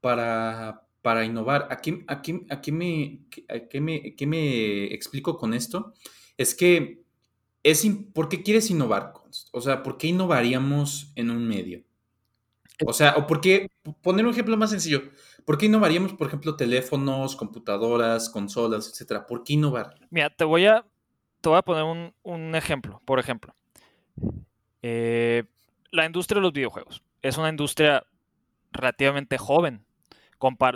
para, 0.00 0.86
para 1.02 1.24
innovar. 1.24 1.68
Aquí, 1.70 2.04
aquí, 2.06 2.46
aquí 2.48 2.72
me, 2.72 3.26
aquí 3.48 3.80
me, 3.80 4.14
¿qué 4.14 4.26
me 4.26 4.84
explico 4.94 5.36
con 5.36 5.52
esto? 5.52 5.94
Es 6.36 6.54
que 6.54 7.02
es, 7.62 7.84
¿por 8.12 8.28
qué 8.28 8.42
quieres 8.42 8.70
innovar? 8.70 9.12
O 9.52 9.60
sea, 9.60 9.82
¿por 9.82 9.98
qué 9.98 10.08
innovaríamos 10.08 11.12
en 11.16 11.30
un 11.30 11.48
medio? 11.48 11.82
O 12.86 12.92
sea, 12.92 13.14
o 13.16 13.26
por 13.26 13.40
qué, 13.40 13.68
poner 14.02 14.24
un 14.24 14.32
ejemplo 14.32 14.56
más 14.56 14.70
sencillo, 14.70 15.02
¿por 15.44 15.58
qué 15.58 15.66
innovaríamos, 15.66 16.14
por 16.14 16.26
ejemplo, 16.26 16.56
teléfonos, 16.56 17.36
computadoras, 17.36 18.28
consolas, 18.28 18.88
etcétera? 18.88 19.26
¿Por 19.26 19.44
qué 19.44 19.54
innovar? 19.54 19.94
Mira, 20.10 20.30
te 20.30 20.44
voy 20.44 20.66
a, 20.66 20.84
te 21.40 21.48
voy 21.48 21.58
a 21.58 21.62
poner 21.62 22.12
un, 22.22 22.54
ejemplo, 22.54 23.00
por 23.04 23.18
ejemplo. 23.18 23.54
Eh, 24.82 25.44
la 25.92 26.04
industria 26.04 26.36
de 26.36 26.42
los 26.42 26.52
videojuegos 26.52 27.02
es 27.22 27.38
una 27.38 27.48
industria 27.48 28.04
relativamente 28.72 29.38
joven, 29.38 29.84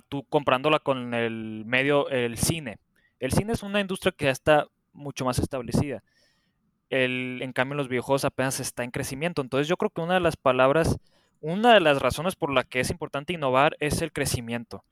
tú 0.08 0.24
comprándola 0.28 0.78
con 0.78 1.14
el 1.14 1.64
medio, 1.66 2.08
el 2.10 2.38
cine. 2.38 2.78
El 3.18 3.32
cine 3.32 3.52
es 3.52 3.62
una 3.62 3.80
industria 3.80 4.12
que 4.16 4.26
ya 4.26 4.30
está 4.30 4.68
mucho 4.92 5.24
más 5.24 5.38
establecida 5.38 6.02
el, 6.90 7.40
en 7.42 7.52
cambio 7.52 7.76
los 7.76 7.88
videojuegos 7.88 8.24
apenas 8.24 8.60
está 8.60 8.84
en 8.84 8.90
crecimiento. 8.90 9.42
Entonces 9.42 9.68
yo 9.68 9.76
creo 9.76 9.90
que 9.90 10.00
una 10.00 10.14
de 10.14 10.20
las 10.20 10.36
palabras, 10.36 10.98
una 11.40 11.74
de 11.74 11.80
las 11.80 12.00
razones 12.00 12.36
por 12.36 12.52
la 12.52 12.64
que 12.64 12.80
es 12.80 12.90
importante 12.90 13.32
innovar 13.32 13.76
es 13.80 14.02
el 14.02 14.12
crecimiento. 14.12 14.84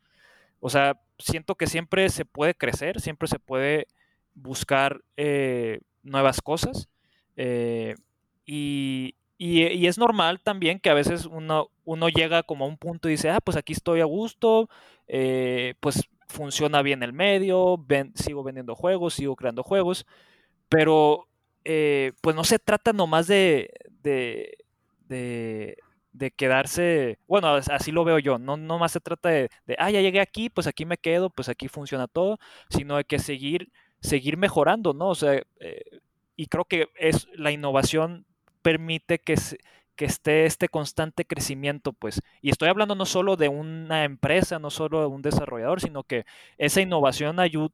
O 0.60 0.70
sea, 0.70 1.00
siento 1.18 1.54
que 1.54 1.66
siempre 1.66 2.08
se 2.08 2.24
puede 2.24 2.54
crecer, 2.54 3.00
siempre 3.00 3.28
se 3.28 3.38
puede 3.38 3.86
buscar 4.34 5.02
eh, 5.16 5.80
nuevas 6.02 6.40
cosas. 6.40 6.88
Eh, 7.36 7.94
y, 8.46 9.14
es 9.38 9.98
normal 9.98 10.40
también 10.40 10.80
que 10.80 10.88
a 10.90 10.94
veces 10.94 11.26
uno, 11.26 11.68
uno 11.84 12.08
llega 12.08 12.42
como 12.42 12.64
a 12.64 12.68
un 12.68 12.78
punto 12.78 13.08
y 13.08 13.12
dice, 13.12 13.30
ah, 13.30 13.40
pues 13.40 13.56
aquí 13.56 13.74
estoy 13.74 14.00
a 14.00 14.04
gusto, 14.04 14.70
eh, 15.08 15.74
pues 15.80 16.08
funciona 16.28 16.82
bien 16.82 17.02
el 17.02 17.12
medio, 17.12 17.84
sigo 18.14 18.42
vendiendo 18.42 18.74
juegos, 18.74 19.14
sigo 19.14 19.36
creando 19.36 19.62
juegos, 19.62 20.06
pero 20.68 21.28
eh, 21.64 22.12
pues 22.20 22.34
no 22.34 22.44
se 22.44 22.58
trata 22.58 22.92
nomás 22.92 23.26
de, 23.26 23.70
de, 24.02 24.56
de, 25.08 25.78
quedarse, 26.36 27.18
bueno, 27.26 27.48
así 27.48 27.92
lo 27.92 28.04
veo 28.04 28.18
yo, 28.18 28.38
no 28.38 28.56
nomás 28.56 28.92
se 28.92 29.00
trata 29.00 29.28
de, 29.30 29.48
ah, 29.78 29.90
ya 29.90 30.00
llegué 30.00 30.20
aquí, 30.20 30.50
pues 30.50 30.66
aquí 30.66 30.84
me 30.84 30.98
quedo, 30.98 31.30
pues 31.30 31.48
aquí 31.48 31.68
funciona 31.68 32.06
todo, 32.08 32.38
sino 32.70 32.96
de 32.96 33.04
que 33.04 33.18
seguir, 33.18 33.70
seguir 34.00 34.36
mejorando, 34.36 34.94
¿no? 34.94 35.08
O 35.08 35.14
sea, 35.14 35.42
eh, 35.60 35.82
y 36.36 36.46
creo 36.46 36.64
que 36.64 36.88
es 36.96 37.28
la 37.34 37.50
innovación 37.52 38.26
permite 38.62 39.18
que, 39.18 39.36
que 39.96 40.04
esté 40.04 40.44
este 40.46 40.68
constante 40.68 41.24
crecimiento, 41.24 41.92
pues. 41.92 42.20
Y 42.42 42.50
estoy 42.50 42.68
hablando 42.68 42.94
no 42.94 43.06
solo 43.06 43.36
de 43.36 43.48
una 43.48 44.04
empresa, 44.04 44.58
no 44.58 44.70
solo 44.70 45.00
de 45.00 45.06
un 45.06 45.22
desarrollador, 45.22 45.80
sino 45.80 46.04
que 46.04 46.26
esa 46.58 46.80
innovación 46.80 47.40
ayuda, 47.40 47.72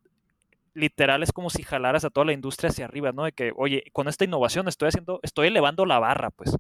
literal 0.75 1.23
es 1.23 1.33
como 1.33 1.51
si 1.51 1.63
jalaras 1.63 2.05
a 2.05 2.11
toda 2.11 2.27
la 2.27 2.33
industria 2.33 2.71
hacia 2.71 2.85
arriba, 2.87 3.13
¿no? 3.13 3.25
De 3.25 3.33
que, 3.33 3.53
oye, 3.57 3.85
con 3.93 4.09
esta 4.09 4.25
innovación 4.25 4.69
estoy 4.69 4.89
haciendo, 4.89 5.21
estoy 5.23 5.49
elevando 5.49 5.85
la 5.87 5.99
barra, 5.99 6.31
pues. 6.31 6.57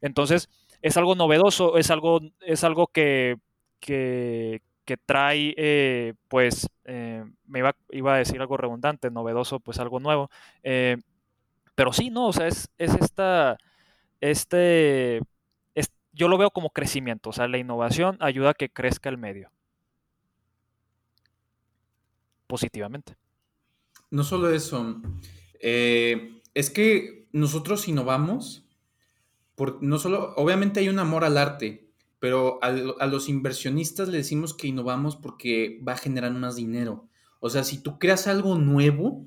Entonces, 0.00 0.48
es 0.84 0.98
algo 0.98 1.14
novedoso, 1.14 1.78
es 1.78 1.90
algo, 1.90 2.20
es 2.42 2.62
algo 2.62 2.88
que, 2.88 3.38
que, 3.80 4.60
trae, 5.06 5.54
eh, 5.56 6.12
pues, 6.28 6.68
eh, 6.84 7.24
me 7.46 7.60
iba, 7.60 7.74
iba, 7.88 8.14
a 8.14 8.18
decir 8.18 8.38
algo 8.38 8.58
redundante, 8.58 9.10
novedoso, 9.10 9.60
pues 9.60 9.78
algo 9.78 9.98
nuevo. 9.98 10.28
Eh, 10.62 10.98
pero 11.74 11.94
sí, 11.94 12.10
¿no? 12.10 12.26
O 12.26 12.34
sea, 12.34 12.48
es, 12.48 12.68
es 12.76 12.94
esta, 12.96 13.56
este, 14.20 15.22
yo 16.12 16.28
lo 16.28 16.36
veo 16.36 16.50
como 16.50 16.68
crecimiento, 16.68 17.30
o 17.30 17.32
sea, 17.32 17.48
la 17.48 17.56
innovación 17.56 18.18
ayuda 18.20 18.50
a 18.50 18.54
que 18.54 18.68
crezca 18.68 19.08
el 19.08 19.16
medio 19.16 19.50
positivamente. 22.46 23.16
No 24.10 24.22
solo 24.22 24.50
eso, 24.50 25.00
es 25.58 26.70
que 26.70 27.26
nosotros 27.32 27.88
innovamos, 27.88 28.63
por, 29.54 29.82
no 29.82 29.98
solo, 29.98 30.34
obviamente 30.36 30.80
hay 30.80 30.88
un 30.88 30.98
amor 30.98 31.24
al 31.24 31.38
arte, 31.38 31.88
pero 32.18 32.58
a, 32.62 32.70
los 33.06 33.28
inversionistas 33.28 34.08
le 34.08 34.18
decimos 34.18 34.54
que 34.54 34.68
innovamos 34.68 35.16
porque 35.16 35.80
va 35.86 35.92
a 35.92 35.98
generar 35.98 36.32
más 36.32 36.56
dinero. 36.56 37.08
O 37.40 37.50
sea, 37.50 37.64
si 37.64 37.82
tú 37.82 37.98
creas 37.98 38.26
algo 38.26 38.56
nuevo, 38.58 39.26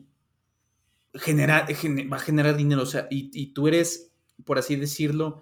genera, 1.14 1.66
gene- 1.68 2.08
va 2.08 2.18
a 2.18 2.20
generar 2.20 2.58
dinero, 2.58 2.84
o 2.84 2.86
sea, 2.86 3.08
y, 3.10 3.30
y 3.34 3.48
tú 3.54 3.68
eres, 3.68 4.14
por 4.46 4.58
así 4.58 4.76
decirlo, 4.76 5.42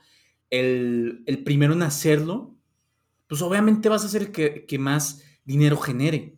el, 0.50 1.24
el 1.26 1.43
primero 1.43 1.74
en 1.74 1.84
hacerlo, 1.84 2.56
pues 3.28 3.41
obviamente 3.41 3.89
vas 3.89 4.06
a 4.06 4.10
ser 4.10 4.24
el 4.24 4.32
que, 4.32 4.65
que 4.67 4.80
más 4.80 5.24
dinero 5.45 5.78
genere. 5.78 6.38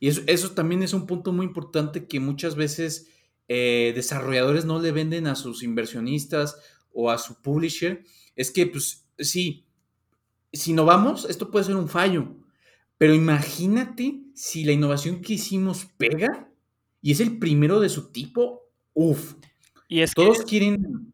Y 0.00 0.08
eso, 0.08 0.22
eso 0.26 0.52
también 0.52 0.82
es 0.82 0.94
un 0.94 1.06
punto 1.06 1.32
muy 1.32 1.46
importante 1.46 2.06
que 2.08 2.20
muchas 2.20 2.56
veces 2.56 3.08
eh, 3.48 3.92
desarrolladores 3.94 4.64
no 4.64 4.80
le 4.80 4.92
venden 4.92 5.26
a 5.26 5.34
sus 5.36 5.62
inversionistas 5.62 6.58
o 6.94 7.10
a 7.10 7.18
su 7.18 7.42
publisher. 7.42 8.04
Es 8.36 8.50
que, 8.50 8.66
pues, 8.66 9.06
sí, 9.18 9.66
si 10.52 10.72
no 10.72 10.84
vamos, 10.84 11.26
esto 11.28 11.50
puede 11.50 11.66
ser 11.66 11.76
un 11.76 11.88
fallo. 11.88 12.28
Pero 12.96 13.14
imagínate 13.14 14.22
si 14.34 14.64
la 14.64 14.72
innovación 14.72 15.20
que 15.20 15.34
hicimos 15.34 15.86
pega 15.98 16.48
y 17.02 17.12
es 17.12 17.20
el 17.20 17.38
primero 17.38 17.80
de 17.80 17.88
su 17.88 18.10
tipo. 18.12 18.62
Uf, 18.94 19.34
Y 19.88 20.00
es 20.00 20.14
todos 20.14 20.38
que, 20.38 20.44
quieren. 20.44 21.12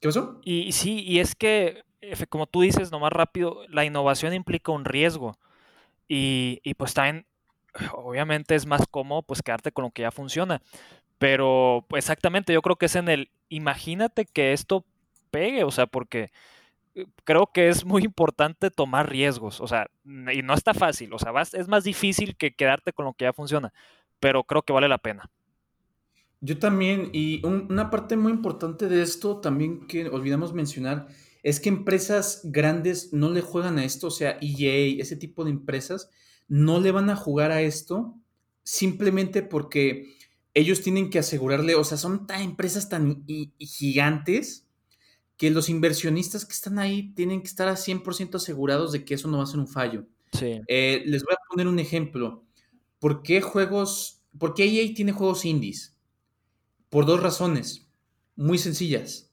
¿Qué 0.00 0.08
pasó? 0.08 0.40
y 0.44 0.60
y 0.60 0.72
sí, 0.72 1.02
y 1.04 1.18
es 1.18 1.34
que, 1.34 1.82
como 2.28 2.46
tú 2.46 2.62
dices, 2.62 2.92
nomás 2.92 3.12
rápido, 3.12 3.66
la 3.68 3.84
innovación 3.84 4.32
implica 4.32 4.72
un 4.72 4.84
riesgo. 4.84 5.36
Y, 6.06 6.60
y 6.62 6.74
pues 6.74 6.94
también, 6.94 7.26
obviamente 7.92 8.54
es 8.54 8.66
más 8.66 8.86
cómodo 8.90 9.22
pues 9.22 9.42
quedarte 9.42 9.72
con 9.72 9.84
lo 9.84 9.90
que 9.90 10.02
ya 10.02 10.10
funciona. 10.10 10.62
Pero 11.18 11.84
pues, 11.88 12.04
exactamente, 12.04 12.52
yo 12.52 12.62
creo 12.62 12.76
que 12.76 12.86
es 12.86 12.96
en 12.96 13.08
el, 13.08 13.30
imagínate 13.48 14.24
que 14.24 14.52
esto 14.52 14.84
pegue, 15.28 15.64
o 15.64 15.70
sea, 15.70 15.86
porque 15.86 16.30
eh, 16.94 17.06
creo 17.24 17.50
que 17.52 17.68
es 17.68 17.84
muy 17.84 18.04
importante 18.04 18.70
tomar 18.70 19.10
riesgos, 19.10 19.60
o 19.60 19.66
sea, 19.68 19.88
y 20.04 20.42
no 20.42 20.54
está 20.54 20.74
fácil, 20.74 21.12
o 21.14 21.18
sea, 21.18 21.32
es 21.52 21.68
más 21.68 21.84
difícil 21.84 22.36
que 22.36 22.54
quedarte 22.54 22.92
con 22.92 23.04
lo 23.06 23.14
que 23.14 23.24
ya 23.26 23.32
funciona, 23.32 23.72
pero 24.20 24.44
creo 24.44 24.62
que 24.62 24.72
vale 24.72 24.88
la 24.88 24.98
pena. 24.98 25.30
Yo 26.40 26.58
también, 26.58 27.10
y 27.12 27.44
un- 27.44 27.66
una 27.70 27.90
parte 27.90 28.16
muy 28.16 28.32
importante 28.32 28.88
de 28.88 29.02
esto 29.02 29.40
también 29.40 29.86
que 29.88 30.08
olvidamos 30.08 30.52
mencionar 30.54 31.08
es 31.42 31.60
que 31.60 31.68
empresas 31.68 32.40
grandes 32.44 33.12
no 33.12 33.30
le 33.30 33.40
juegan 33.40 33.78
a 33.78 33.84
esto, 33.84 34.08
o 34.08 34.10
sea, 34.10 34.38
EA, 34.40 35.02
ese 35.02 35.16
tipo 35.16 35.44
de 35.44 35.50
empresas, 35.50 36.10
no 36.48 36.80
le 36.80 36.92
van 36.92 37.10
a 37.10 37.16
jugar 37.16 37.50
a 37.50 37.62
esto 37.62 38.16
simplemente 38.62 39.42
porque 39.42 40.14
ellos 40.54 40.82
tienen 40.82 41.10
que 41.10 41.18
asegurarle, 41.18 41.74
o 41.74 41.84
sea, 41.84 41.98
son 41.98 42.26
empresas 42.40 42.88
tan 42.88 43.24
gigantes 43.58 44.67
que 45.38 45.50
los 45.50 45.70
inversionistas 45.70 46.44
que 46.44 46.52
están 46.52 46.78
ahí 46.78 47.12
tienen 47.14 47.40
que 47.40 47.46
estar 47.48 47.68
a 47.68 47.76
100% 47.76 48.34
asegurados 48.36 48.92
de 48.92 49.04
que 49.04 49.14
eso 49.14 49.28
no 49.28 49.38
va 49.38 49.44
a 49.44 49.46
ser 49.46 49.60
un 49.60 49.68
fallo. 49.68 50.06
Sí, 50.32 50.60
Eh, 50.66 51.04
les 51.06 51.24
voy 51.24 51.34
a 51.34 51.48
poner 51.48 51.68
un 51.68 51.78
ejemplo. 51.78 52.44
¿Por 52.98 53.22
qué 53.22 53.40
juegos, 53.40 54.22
por 54.36 54.54
qué 54.54 54.64
EA 54.64 54.92
tiene 54.94 55.12
juegos 55.12 55.44
indies? 55.46 55.96
Por 56.90 57.06
dos 57.06 57.22
razones 57.22 57.88
muy 58.36 58.58
sencillas. 58.58 59.32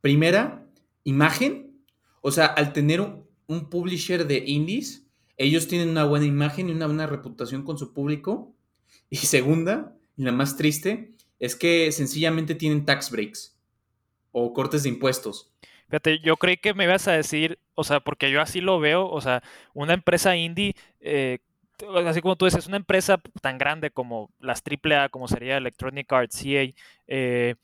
Primera, 0.00 0.68
imagen. 1.04 1.80
O 2.20 2.32
sea, 2.32 2.46
al 2.46 2.72
tener 2.72 3.00
un, 3.00 3.26
un 3.46 3.70
publisher 3.70 4.26
de 4.26 4.38
indies, 4.46 5.06
ellos 5.36 5.68
tienen 5.68 5.90
una 5.90 6.04
buena 6.04 6.26
imagen 6.26 6.68
y 6.68 6.72
una 6.72 6.86
buena 6.86 7.06
reputación 7.06 7.62
con 7.62 7.78
su 7.78 7.92
público. 7.92 8.54
Y 9.10 9.16
segunda, 9.16 9.96
y 10.16 10.24
la 10.24 10.32
más 10.32 10.56
triste, 10.56 11.14
es 11.38 11.54
que 11.54 11.92
sencillamente 11.92 12.54
tienen 12.56 12.84
tax 12.84 13.10
breaks 13.10 13.55
o 14.38 14.52
cortes 14.52 14.82
de 14.82 14.90
impuestos. 14.90 15.50
fíjate, 15.86 16.18
yo 16.18 16.36
creí 16.36 16.58
que 16.58 16.74
me 16.74 16.84
ibas 16.84 17.08
a 17.08 17.12
decir, 17.12 17.58
o 17.74 17.84
sea, 17.84 18.00
porque 18.00 18.30
yo 18.30 18.42
así 18.42 18.60
lo 18.60 18.78
veo, 18.78 19.08
o 19.08 19.20
sea, 19.22 19.42
una 19.72 19.94
empresa 19.94 20.36
indie, 20.36 20.74
eh, 21.00 21.38
así 22.06 22.20
como 22.20 22.36
tú 22.36 22.44
dices, 22.44 22.66
una 22.66 22.76
empresa 22.76 23.18
tan 23.40 23.56
grande 23.56 23.90
como 23.90 24.30
las 24.38 24.62
AAA, 24.62 25.08
como 25.08 25.26
sería 25.26 25.56
Electronic 25.56 26.12
Arts, 26.12 26.44
EA, 26.44 26.74
eh, 27.06 27.54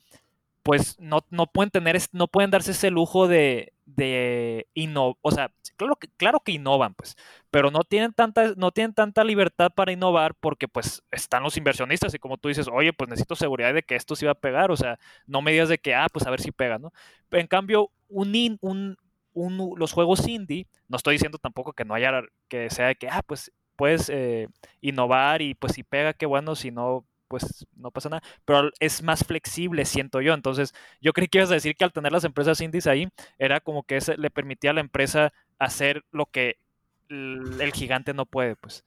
pues 0.62 0.98
no, 0.98 1.26
no 1.28 1.46
pueden 1.46 1.70
tener, 1.70 2.00
no 2.12 2.26
pueden 2.26 2.50
darse 2.50 2.70
ese 2.70 2.90
lujo 2.90 3.28
de, 3.28 3.74
de 3.96 4.66
innovar, 4.74 5.16
o 5.22 5.30
sea, 5.30 5.52
claro 5.76 5.96
que, 5.96 6.08
claro 6.16 6.40
que 6.40 6.52
innovan, 6.52 6.94
pues, 6.94 7.16
pero 7.50 7.70
no 7.70 7.84
tienen 7.84 8.12
tanta, 8.12 8.54
no 8.56 8.70
tienen 8.72 8.94
tanta 8.94 9.24
libertad 9.24 9.70
para 9.74 9.92
innovar 9.92 10.34
porque 10.36 10.68
pues 10.68 11.02
están 11.10 11.42
los 11.42 11.56
inversionistas 11.56 12.14
y 12.14 12.18
como 12.18 12.38
tú 12.38 12.48
dices, 12.48 12.68
oye, 12.72 12.92
pues 12.92 13.10
necesito 13.10 13.36
seguridad 13.36 13.74
de 13.74 13.82
que 13.82 13.96
esto 13.96 14.16
sí 14.16 14.24
va 14.26 14.32
a 14.32 14.34
pegar, 14.34 14.70
o 14.70 14.76
sea, 14.76 14.98
no 15.26 15.42
me 15.42 15.52
digas 15.52 15.68
de 15.68 15.78
que, 15.78 15.94
ah, 15.94 16.06
pues 16.12 16.26
a 16.26 16.30
ver 16.30 16.40
si 16.40 16.52
pega, 16.52 16.78
¿no? 16.78 16.92
En 17.30 17.46
cambio, 17.46 17.90
un, 18.08 18.58
un, 18.60 18.96
un- 19.34 19.74
los 19.76 19.92
juegos 19.92 20.26
indie, 20.28 20.66
no 20.88 20.96
estoy 20.96 21.14
diciendo 21.14 21.38
tampoco 21.38 21.72
que 21.72 21.84
no 21.84 21.94
haya, 21.94 22.22
que 22.48 22.70
sea 22.70 22.88
de 22.88 22.94
que, 22.96 23.08
ah, 23.08 23.22
pues 23.26 23.52
puedes 23.76 24.08
eh, 24.10 24.48
innovar 24.80 25.42
y 25.42 25.54
pues 25.54 25.72
si 25.74 25.82
pega, 25.82 26.12
qué 26.12 26.26
bueno, 26.26 26.54
si 26.54 26.70
no, 26.70 27.06
pues 27.32 27.66
no 27.76 27.90
pasa 27.90 28.10
nada, 28.10 28.22
pero 28.44 28.70
es 28.78 29.02
más 29.02 29.24
flexible, 29.24 29.86
siento 29.86 30.20
yo. 30.20 30.34
Entonces, 30.34 30.74
yo 31.00 31.14
creí 31.14 31.28
que 31.28 31.38
ibas 31.38 31.50
a 31.50 31.54
decir 31.54 31.74
que 31.76 31.84
al 31.84 31.92
tener 31.94 32.12
las 32.12 32.24
empresas 32.24 32.60
indies 32.60 32.86
ahí, 32.86 33.08
era 33.38 33.60
como 33.60 33.84
que 33.84 33.98
le 34.18 34.28
permitía 34.28 34.72
a 34.72 34.74
la 34.74 34.82
empresa 34.82 35.32
hacer 35.58 36.04
lo 36.12 36.26
que 36.26 36.58
el, 37.08 37.58
el 37.58 37.72
gigante 37.72 38.12
no 38.12 38.26
puede, 38.26 38.54
pues. 38.54 38.84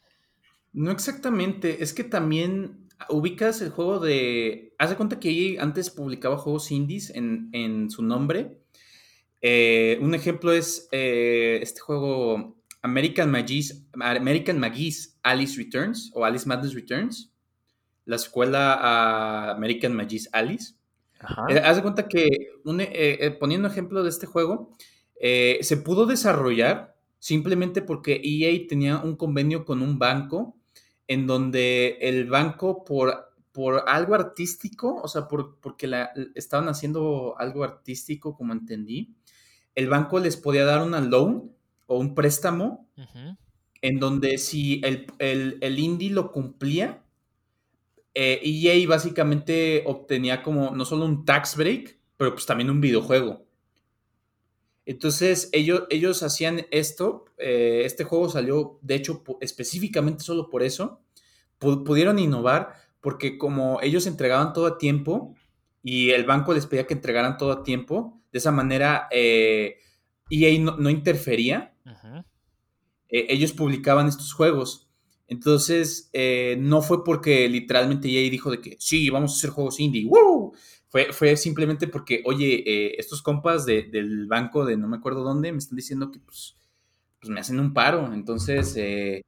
No 0.73 0.91
exactamente, 0.91 1.81
es 1.81 1.91
que 1.91 2.03
también 2.03 2.87
ubicas 3.09 3.63
el 3.63 3.71
juego 3.71 3.99
de... 3.99 4.75
Haz 4.77 4.91
de 4.91 4.95
cuenta 4.95 5.19
que 5.19 5.31
EA 5.31 5.63
antes 5.63 5.89
publicaba 5.89 6.37
juegos 6.37 6.69
indies 6.71 7.09
en, 7.09 7.49
en 7.51 7.89
su 7.89 8.03
nombre. 8.03 8.59
Eh, 9.41 9.97
un 10.01 10.13
ejemplo 10.13 10.51
es 10.51 10.87
eh, 10.91 11.57
este 11.63 11.79
juego 11.81 12.61
American 12.85 13.31
Magis, 13.31 13.83
American 13.93 14.59
Magis 14.59 15.17
Alice 15.23 15.57
Returns 15.57 16.11
o 16.13 16.23
Alice 16.23 16.47
Madness 16.47 16.75
Returns, 16.75 17.33
la 18.05 18.15
escuela 18.15 18.73
a 18.73 19.51
American 19.51 19.95
Magis 19.95 20.29
Alice. 20.31 20.75
Ajá. 21.19 21.45
Eh, 21.49 21.59
haz 21.59 21.77
de 21.77 21.81
cuenta 21.81 22.07
que, 22.07 22.27
un, 22.63 22.81
eh, 22.81 22.89
eh, 22.93 23.31
poniendo 23.31 23.67
ejemplo 23.67 24.03
de 24.03 24.09
este 24.09 24.27
juego, 24.27 24.71
se 25.19 25.77
pudo 25.77 26.05
desarrollar 26.05 26.95
simplemente 27.19 27.81
porque 27.81 28.21
EA 28.23 28.67
tenía 28.67 28.97
un 28.97 29.15
convenio 29.15 29.65
con 29.65 29.81
un 29.81 29.97
banco 29.97 30.55
en 31.07 31.25
donde 31.25 31.97
el 32.01 32.25
banco 32.29 32.83
por, 32.83 33.33
por 33.51 33.85
algo 33.87 34.13
artístico, 34.13 35.01
o 35.01 35.07
sea, 35.07 35.27
por, 35.27 35.59
porque 35.59 35.87
la, 35.87 36.11
estaban 36.35 36.67
haciendo 36.69 37.35
algo 37.39 37.63
artístico, 37.63 38.35
como 38.35 38.53
entendí, 38.53 39.15
el 39.73 39.89
banco 39.89 40.19
les 40.19 40.37
podía 40.37 40.65
dar 40.65 40.85
una 40.85 41.01
loan 41.01 41.51
o 41.87 41.97
un 41.97 42.13
préstamo 42.13 42.87
en 43.81 43.99
donde 43.99 44.37
si 44.37 44.81
el, 44.83 45.07
el, 45.19 45.57
el 45.61 45.79
indie 45.79 46.11
lo 46.11 46.31
cumplía, 46.31 47.04
eh, 48.15 48.39
EA 48.43 48.87
básicamente 48.87 49.83
obtenía 49.85 50.41
como 50.41 50.71
no 50.71 50.85
solo 50.85 51.05
un 51.05 51.25
tax 51.25 51.55
break, 51.57 51.99
pero 52.17 52.33
pues 52.33 52.45
también 52.47 52.69
un 52.71 52.81
videojuego. 52.81 53.45
Entonces 54.85 55.49
ellos, 55.51 55.83
ellos 55.89 56.21
hacían 56.21 56.67
esto, 56.71 57.25
eh, 57.37 57.81
este 57.85 58.03
juego 58.03 58.29
salió 58.29 58.77
de 58.81 58.95
hecho 58.95 59.23
específicamente 59.41 60.23
solo 60.23 60.49
por 60.49 60.61
eso, 60.63 61.01
Pu- 61.59 61.83
pudieron 61.83 62.19
innovar 62.19 62.73
porque 63.01 63.37
como 63.37 63.79
ellos 63.81 64.05
entregaban 64.07 64.53
todo 64.53 64.67
a 64.67 64.77
tiempo 64.77 65.33
y 65.81 66.11
el 66.11 66.25
banco 66.25 66.53
les 66.53 66.65
pedía 66.67 66.85
que 66.87 66.93
entregaran 66.93 67.37
todo 67.37 67.51
a 67.51 67.63
tiempo, 67.63 68.21
de 68.31 68.39
esa 68.39 68.51
manera 68.51 69.07
eh, 69.11 69.77
EA 70.29 70.59
no, 70.59 70.77
no 70.77 70.89
interfería 70.89 71.73
eh, 73.09 73.27
ellos 73.29 73.53
publicaban 73.53 74.07
estos 74.07 74.33
juegos. 74.33 74.84
Entonces, 75.27 76.09
eh, 76.13 76.55
no 76.59 76.81
fue 76.81 77.03
porque 77.03 77.49
literalmente 77.49 78.07
EA 78.09 78.29
dijo 78.29 78.51
de 78.51 78.61
que 78.61 78.75
sí, 78.79 79.09
vamos 79.09 79.31
a 79.31 79.35
hacer 79.37 79.49
juegos 79.49 79.79
indie. 79.79 80.05
¡Woo! 80.05 80.53
Fue, 80.87 81.11
fue 81.11 81.35
simplemente 81.35 81.87
porque, 81.87 82.21
oye, 82.25 82.63
eh, 82.65 82.95
estos 82.97 83.21
compas 83.21 83.65
de- 83.65 83.83
del 83.83 84.27
banco 84.27 84.65
de 84.65 84.77
no 84.77 84.87
me 84.87 84.97
acuerdo 84.97 85.23
dónde 85.23 85.51
me 85.51 85.57
están 85.57 85.75
diciendo 85.75 86.11
que 86.11 86.19
pues, 86.19 86.55
pues 87.19 87.29
me 87.29 87.39
hacen 87.39 87.59
un 87.59 87.73
paro. 87.73 88.13
Entonces, 88.13 88.75
eh, 88.77 89.21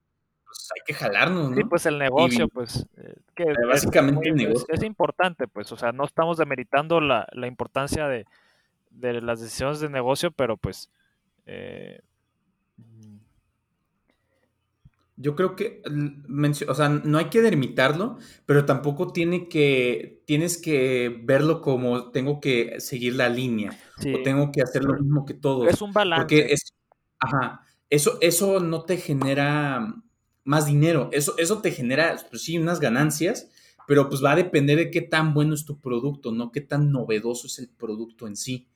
pues 0.45 0.69
hay 0.75 0.81
que 0.85 0.93
jalarnos, 0.93 1.49
¿no? 1.49 1.55
Sí, 1.57 1.63
pues 1.63 1.85
el 1.87 1.97
negocio, 1.97 2.47
pues, 2.47 2.85
eh, 2.97 3.15
que 3.35 3.43
es 3.43 3.57
básicamente 3.67 4.29
el 4.29 4.35
es- 4.35 4.47
negocio. 4.47 4.67
Es, 4.69 4.83
importante, 4.83 5.47
pues, 5.47 5.71
o 5.71 5.77
sea, 5.77 5.91
no 5.91 6.05
estamos 6.05 6.37
demeritando 6.37 7.01
la, 7.01 7.27
la 7.33 7.47
importancia 7.47 8.07
de, 8.07 8.25
de 8.91 9.19
las 9.21 9.41
decisiones 9.41 9.79
de 9.79 9.89
negocio, 9.89 10.31
pero 10.31 10.55
pues, 10.57 10.89
eh, 11.47 11.99
mm, 12.77 13.17
Yo 15.19 15.35
creo 15.35 15.55
que, 15.55 15.81
o 16.67 16.73
sea, 16.75 16.89
no 16.89 17.17
hay 17.17 17.25
que 17.25 17.41
dermitarlo, 17.41 18.19
pero 18.45 18.65
tampoco 18.65 19.11
tiene 19.11 19.49
que, 19.49 20.21
tienes 20.27 20.61
que 20.61 21.21
verlo 21.23 21.61
como 21.61 22.11
tengo 22.11 22.39
que 22.39 22.79
seguir 22.79 23.15
la 23.15 23.27
línea 23.27 23.71
sí, 23.97 24.13
o 24.13 24.21
tengo 24.21 24.51
que 24.51 24.61
hacer 24.61 24.83
lo 24.83 24.93
mismo 24.93 25.25
que 25.25 25.33
todos. 25.33 25.67
es 25.67 25.81
un 25.81 25.91
balance. 25.91 26.21
Porque 26.21 26.53
es, 26.53 26.71
ajá, 27.17 27.61
eso, 27.89 28.19
eso 28.21 28.59
no 28.59 28.83
te 28.83 28.97
genera 28.97 29.95
más 30.43 30.67
dinero, 30.67 31.09
eso, 31.11 31.33
eso 31.39 31.61
te 31.61 31.71
genera, 31.71 32.15
pues 32.29 32.43
sí, 32.43 32.59
unas 32.59 32.79
ganancias, 32.79 33.49
pero 33.87 34.09
pues 34.09 34.23
va 34.23 34.33
a 34.33 34.35
depender 34.35 34.77
de 34.77 34.91
qué 34.91 35.01
tan 35.01 35.33
bueno 35.33 35.55
es 35.55 35.65
tu 35.65 35.81
producto, 35.81 36.31
no 36.31 36.51
qué 36.51 36.61
tan 36.61 36.91
novedoso 36.91 37.47
es 37.47 37.57
el 37.57 37.69
producto 37.69 38.27
en 38.27 38.35
sí. 38.35 38.67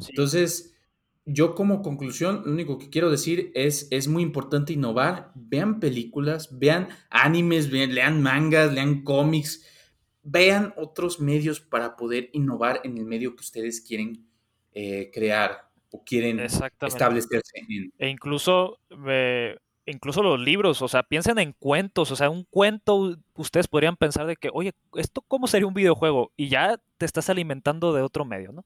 Sí. 0.00 0.10
Entonces, 0.10 0.72
yo 1.32 1.54
como 1.54 1.82
conclusión, 1.82 2.42
lo 2.44 2.52
único 2.52 2.78
que 2.78 2.90
quiero 2.90 3.10
decir 3.10 3.52
es, 3.54 3.88
es 3.90 4.08
muy 4.08 4.22
importante 4.22 4.72
innovar, 4.72 5.32
vean 5.34 5.80
películas, 5.80 6.58
vean 6.58 6.88
animes, 7.10 7.70
vean- 7.70 7.94
lean 7.94 8.22
mangas, 8.22 8.72
lean 8.72 9.02
cómics, 9.02 9.64
vean 10.22 10.74
otros 10.76 11.20
medios 11.20 11.60
para 11.60 11.96
poder 11.96 12.30
innovar 12.32 12.80
en 12.84 12.98
el 12.98 13.04
medio 13.04 13.34
que 13.36 13.40
ustedes 13.42 13.80
quieren 13.80 14.26
eh, 14.72 15.10
crear 15.12 15.70
o 15.90 16.04
quieren 16.04 16.40
establecerse 16.40 17.58
en. 17.68 17.92
E 17.98 18.08
incluso, 18.08 18.78
eh, 19.08 19.56
incluso 19.86 20.22
los 20.22 20.38
libros, 20.38 20.82
o 20.82 20.88
sea, 20.88 21.02
piensen 21.02 21.38
en 21.38 21.52
cuentos, 21.58 22.10
o 22.10 22.16
sea, 22.16 22.30
un 22.30 22.44
cuento, 22.44 23.16
ustedes 23.34 23.66
podrían 23.68 23.96
pensar 23.96 24.26
de 24.26 24.36
que, 24.36 24.50
oye, 24.52 24.72
¿esto 24.94 25.22
cómo 25.22 25.46
sería 25.46 25.66
un 25.66 25.74
videojuego? 25.74 26.32
Y 26.36 26.48
ya 26.48 26.80
te 26.98 27.06
estás 27.06 27.30
alimentando 27.30 27.92
de 27.92 28.02
otro 28.02 28.24
medio, 28.24 28.52
¿no? 28.52 28.64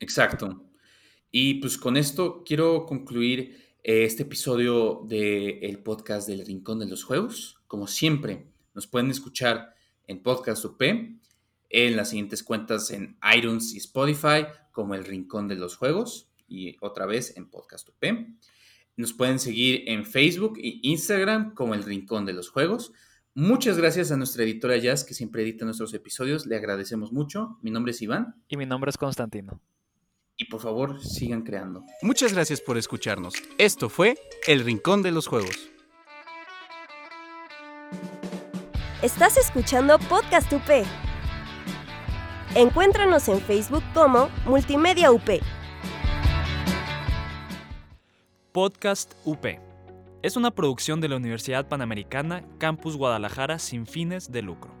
Exacto. 0.00 0.67
Y 1.30 1.54
pues 1.54 1.76
con 1.76 1.96
esto 1.96 2.42
quiero 2.44 2.86
concluir 2.86 3.56
eh, 3.82 4.04
este 4.04 4.22
episodio 4.22 5.02
del 5.06 5.82
podcast 5.82 6.26
del 6.26 6.44
Rincón 6.44 6.78
de 6.78 6.86
los 6.86 7.04
Juegos. 7.04 7.60
Como 7.66 7.86
siempre, 7.86 8.50
nos 8.74 8.86
pueden 8.86 9.10
escuchar 9.10 9.74
en 10.06 10.22
Podcast 10.22 10.64
UP, 10.64 10.80
en 10.80 11.96
las 11.96 12.10
siguientes 12.10 12.42
cuentas 12.42 12.90
en 12.90 13.18
iTunes 13.36 13.74
y 13.74 13.78
Spotify, 13.78 14.46
como 14.72 14.94
El 14.94 15.04
Rincón 15.04 15.48
de 15.48 15.56
los 15.56 15.76
Juegos, 15.76 16.30
y 16.46 16.76
otra 16.80 17.04
vez 17.04 17.36
en 17.36 17.50
Podcast 17.50 17.88
UP. 17.90 18.04
Nos 18.96 19.12
pueden 19.12 19.38
seguir 19.38 19.82
en 19.86 20.06
Facebook 20.06 20.58
e 20.58 20.80
Instagram 20.82 21.54
como 21.54 21.74
El 21.74 21.84
Rincón 21.84 22.24
de 22.24 22.32
los 22.32 22.48
Juegos. 22.48 22.92
Muchas 23.34 23.76
gracias 23.76 24.10
a 24.10 24.16
nuestra 24.16 24.44
editora 24.44 24.78
Jazz 24.78 25.04
que 25.04 25.14
siempre 25.14 25.42
edita 25.42 25.66
nuestros 25.66 25.92
episodios. 25.92 26.46
Le 26.46 26.56
agradecemos 26.56 27.12
mucho. 27.12 27.58
Mi 27.62 27.70
nombre 27.70 27.92
es 27.92 28.00
Iván. 28.00 28.42
Y 28.48 28.56
mi 28.56 28.64
nombre 28.64 28.88
es 28.88 28.96
Constantino 28.96 29.60
y 30.38 30.44
por 30.46 30.60
favor 30.60 31.02
sigan 31.02 31.42
creando. 31.42 31.84
Muchas 32.00 32.32
gracias 32.32 32.60
por 32.60 32.78
escucharnos. 32.78 33.34
Esto 33.58 33.88
fue 33.88 34.16
El 34.46 34.64
Rincón 34.64 35.02
de 35.02 35.10
los 35.10 35.26
Juegos. 35.26 35.68
Estás 39.02 39.36
escuchando 39.36 39.98
Podcast 39.98 40.50
UP. 40.52 40.86
Encuéntranos 42.54 43.28
en 43.28 43.40
Facebook 43.40 43.82
como 43.92 44.28
Multimedia 44.46 45.10
UP. 45.10 45.28
Podcast 48.52 49.14
UP. 49.24 49.44
Es 50.22 50.36
una 50.36 50.50
producción 50.50 51.00
de 51.00 51.08
la 51.08 51.16
Universidad 51.16 51.68
Panamericana 51.68 52.42
Campus 52.58 52.96
Guadalajara 52.96 53.58
sin 53.58 53.86
fines 53.86 54.32
de 54.32 54.42
lucro. 54.42 54.72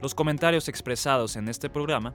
Los 0.00 0.14
comentarios 0.14 0.68
expresados 0.68 1.36
en 1.36 1.48
este 1.48 1.68
programa 1.68 2.14